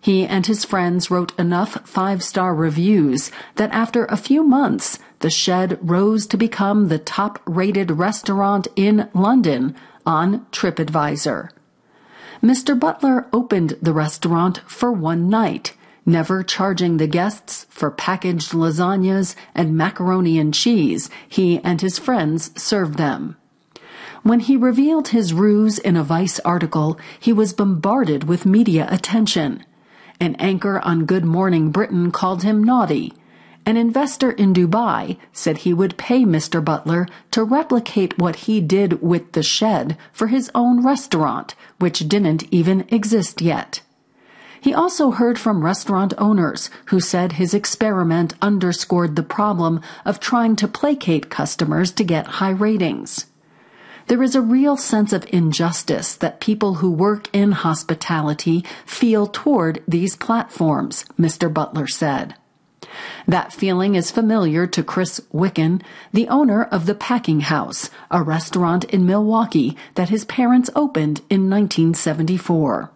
He 0.00 0.26
and 0.26 0.46
his 0.46 0.64
friends 0.64 1.10
wrote 1.10 1.38
enough 1.38 1.86
five 1.86 2.22
star 2.22 2.54
reviews 2.54 3.30
that 3.56 3.70
after 3.72 4.06
a 4.06 4.16
few 4.16 4.42
months, 4.42 4.98
the 5.18 5.28
shed 5.30 5.78
rose 5.82 6.26
to 6.28 6.38
become 6.38 6.88
the 6.88 6.98
top 6.98 7.38
rated 7.44 7.90
restaurant 7.90 8.66
in 8.76 9.10
London 9.12 9.76
on 10.06 10.46
TripAdvisor. 10.52 11.50
Mr. 12.42 12.78
Butler 12.78 13.26
opened 13.34 13.76
the 13.82 13.92
restaurant 13.92 14.62
for 14.66 14.90
one 14.90 15.28
night, 15.28 15.74
never 16.06 16.42
charging 16.42 16.96
the 16.96 17.06
guests 17.06 17.66
for 17.68 17.90
packaged 17.90 18.52
lasagnas 18.52 19.34
and 19.54 19.76
macaroni 19.76 20.38
and 20.38 20.54
cheese 20.54 21.10
he 21.28 21.58
and 21.58 21.82
his 21.82 21.98
friends 21.98 22.50
served 22.60 22.96
them. 22.96 23.36
When 24.22 24.40
he 24.40 24.56
revealed 24.56 25.08
his 25.08 25.34
ruse 25.34 25.78
in 25.78 25.96
a 25.96 26.02
Vice 26.02 26.40
article, 26.40 26.98
he 27.18 27.32
was 27.34 27.52
bombarded 27.52 28.24
with 28.24 28.46
media 28.46 28.88
attention. 28.90 29.64
An 30.22 30.34
anchor 30.34 30.78
on 30.80 31.06
Good 31.06 31.24
Morning 31.24 31.70
Britain 31.70 32.10
called 32.10 32.42
him 32.42 32.62
naughty. 32.62 33.14
An 33.64 33.78
investor 33.78 34.30
in 34.30 34.52
Dubai 34.52 35.16
said 35.32 35.58
he 35.58 35.72
would 35.72 35.96
pay 35.96 36.24
Mr. 36.24 36.62
Butler 36.62 37.08
to 37.30 37.42
replicate 37.42 38.18
what 38.18 38.36
he 38.44 38.60
did 38.60 39.00
with 39.00 39.32
the 39.32 39.42
shed 39.42 39.96
for 40.12 40.26
his 40.26 40.50
own 40.54 40.84
restaurant, 40.84 41.54
which 41.78 42.06
didn't 42.06 42.44
even 42.52 42.84
exist 42.88 43.40
yet. 43.40 43.80
He 44.60 44.74
also 44.74 45.12
heard 45.12 45.38
from 45.38 45.64
restaurant 45.64 46.12
owners 46.18 46.68
who 46.86 47.00
said 47.00 47.32
his 47.32 47.54
experiment 47.54 48.34
underscored 48.42 49.16
the 49.16 49.22
problem 49.22 49.80
of 50.04 50.20
trying 50.20 50.54
to 50.56 50.68
placate 50.68 51.30
customers 51.30 51.92
to 51.92 52.04
get 52.04 52.26
high 52.26 52.50
ratings. 52.50 53.24
There 54.10 54.24
is 54.24 54.34
a 54.34 54.42
real 54.42 54.76
sense 54.76 55.12
of 55.12 55.24
injustice 55.32 56.16
that 56.16 56.40
people 56.40 56.74
who 56.74 56.90
work 56.90 57.28
in 57.32 57.52
hospitality 57.52 58.64
feel 58.84 59.28
toward 59.28 59.84
these 59.86 60.16
platforms, 60.16 61.04
Mr. 61.16 61.48
Butler 61.54 61.86
said. 61.86 62.34
That 63.28 63.52
feeling 63.52 63.94
is 63.94 64.10
familiar 64.10 64.66
to 64.66 64.82
Chris 64.82 65.20
Wicken, 65.32 65.80
the 66.12 66.26
owner 66.26 66.64
of 66.64 66.86
the 66.86 66.96
Packing 66.96 67.42
House, 67.42 67.88
a 68.10 68.20
restaurant 68.20 68.82
in 68.86 69.06
Milwaukee 69.06 69.76
that 69.94 70.08
his 70.08 70.24
parents 70.24 70.70
opened 70.74 71.20
in 71.30 71.48
1974. 71.48 72.90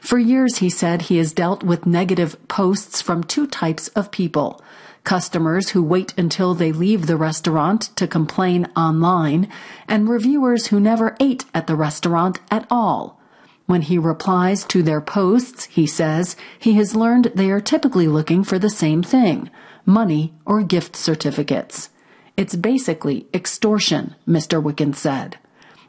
For 0.00 0.18
years, 0.18 0.58
he 0.58 0.68
said 0.68 1.02
he 1.02 1.18
has 1.18 1.32
dealt 1.32 1.62
with 1.62 1.86
negative 1.86 2.36
posts 2.48 3.00
from 3.00 3.22
two 3.22 3.46
types 3.46 3.86
of 3.94 4.10
people 4.10 4.60
customers 5.04 5.70
who 5.70 5.82
wait 5.82 6.14
until 6.16 6.54
they 6.54 6.72
leave 6.72 7.06
the 7.06 7.16
restaurant 7.16 7.90
to 7.96 8.06
complain 8.06 8.66
online, 8.76 9.48
and 9.88 10.08
reviewers 10.08 10.66
who 10.66 10.80
never 10.80 11.16
ate 11.20 11.44
at 11.54 11.66
the 11.66 11.76
restaurant 11.76 12.40
at 12.50 12.66
all. 12.70 13.20
When 13.66 13.82
he 13.82 13.98
replies 13.98 14.64
to 14.64 14.82
their 14.82 15.00
posts, 15.00 15.66
he 15.66 15.86
says 15.86 16.36
he 16.58 16.74
has 16.74 16.96
learned 16.96 17.32
they 17.34 17.50
are 17.50 17.60
typically 17.60 18.08
looking 18.08 18.42
for 18.42 18.58
the 18.58 18.70
same 18.70 19.02
thing 19.02 19.50
money 19.86 20.34
or 20.44 20.62
gift 20.62 20.94
certificates. 20.94 21.90
It's 22.36 22.56
basically 22.56 23.26
extortion, 23.34 24.14
Mr. 24.26 24.62
Wicken 24.62 24.94
said. 24.94 25.38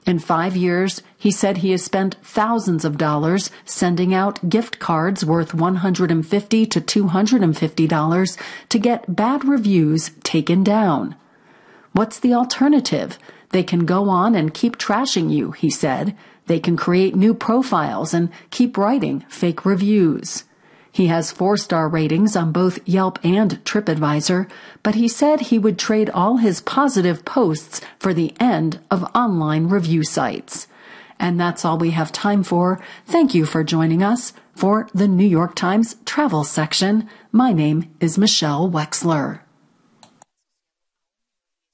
In 0.06 0.18
five 0.18 0.58
years, 0.58 1.04
he 1.16 1.30
said 1.30 1.58
he 1.58 1.72
has 1.72 1.84
spent 1.84 2.18
thousands 2.24 2.84
of 2.84 2.98
dollars 2.98 3.52
sending 3.66 4.14
out 4.14 4.50
gift 4.50 4.80
cards 4.80 5.24
worth 5.24 5.54
150 5.54 6.66
to 6.66 6.82
$250 6.82 8.38
to 8.70 8.80
get 8.80 9.16
bad 9.16 9.46
reviews 9.46 10.12
taken 10.24 10.64
down. 10.64 11.16
What's 11.92 12.20
the 12.20 12.34
alternative? 12.34 13.20
They 13.50 13.64
can 13.64 13.86
go 13.86 14.10
on 14.10 14.34
and 14.34 14.54
keep 14.54 14.78
trashing 14.78 15.32
you, 15.32 15.52
he 15.52 15.70
said. 15.70 16.18
They 16.48 16.60
can 16.60 16.78
create 16.78 17.16
new 17.16 17.36
profiles 17.36 18.14
and 18.14 18.30
keep 18.50 18.78
writing 18.78 19.24
fake 19.30 19.66
reviews. 19.66 20.46
He 20.92 21.08
has 21.08 21.32
four 21.32 21.56
star 21.58 21.88
ratings 21.88 22.36
on 22.36 22.52
both 22.52 22.86
Yelp 22.88 23.18
and 23.24 23.64
TripAdvisor, 23.64 24.50
but 24.84 24.96
he 24.96 25.08
said 25.08 25.40
he 25.40 25.58
would 25.58 25.80
trade 25.80 26.10
all 26.10 26.36
his 26.38 26.62
positive 26.62 27.24
posts 27.24 27.80
for 27.98 28.14
the 28.14 28.34
end 28.40 28.80
of 28.90 29.10
online 29.16 29.68
review 29.68 30.04
sites. 30.04 30.68
And 31.18 31.40
that's 31.40 31.64
all 31.64 31.78
we 31.78 31.92
have 31.92 32.12
time 32.12 32.44
for. 32.44 32.82
Thank 33.06 33.34
you 33.34 33.46
for 33.46 33.64
joining 33.64 34.04
us 34.04 34.34
for 34.54 34.90
the 34.94 35.08
New 35.08 35.26
York 35.26 35.56
Times 35.56 35.96
travel 36.06 36.44
section. 36.44 37.08
My 37.32 37.54
name 37.54 37.90
is 38.00 38.18
Michelle 38.18 38.70
Wexler. 38.70 39.40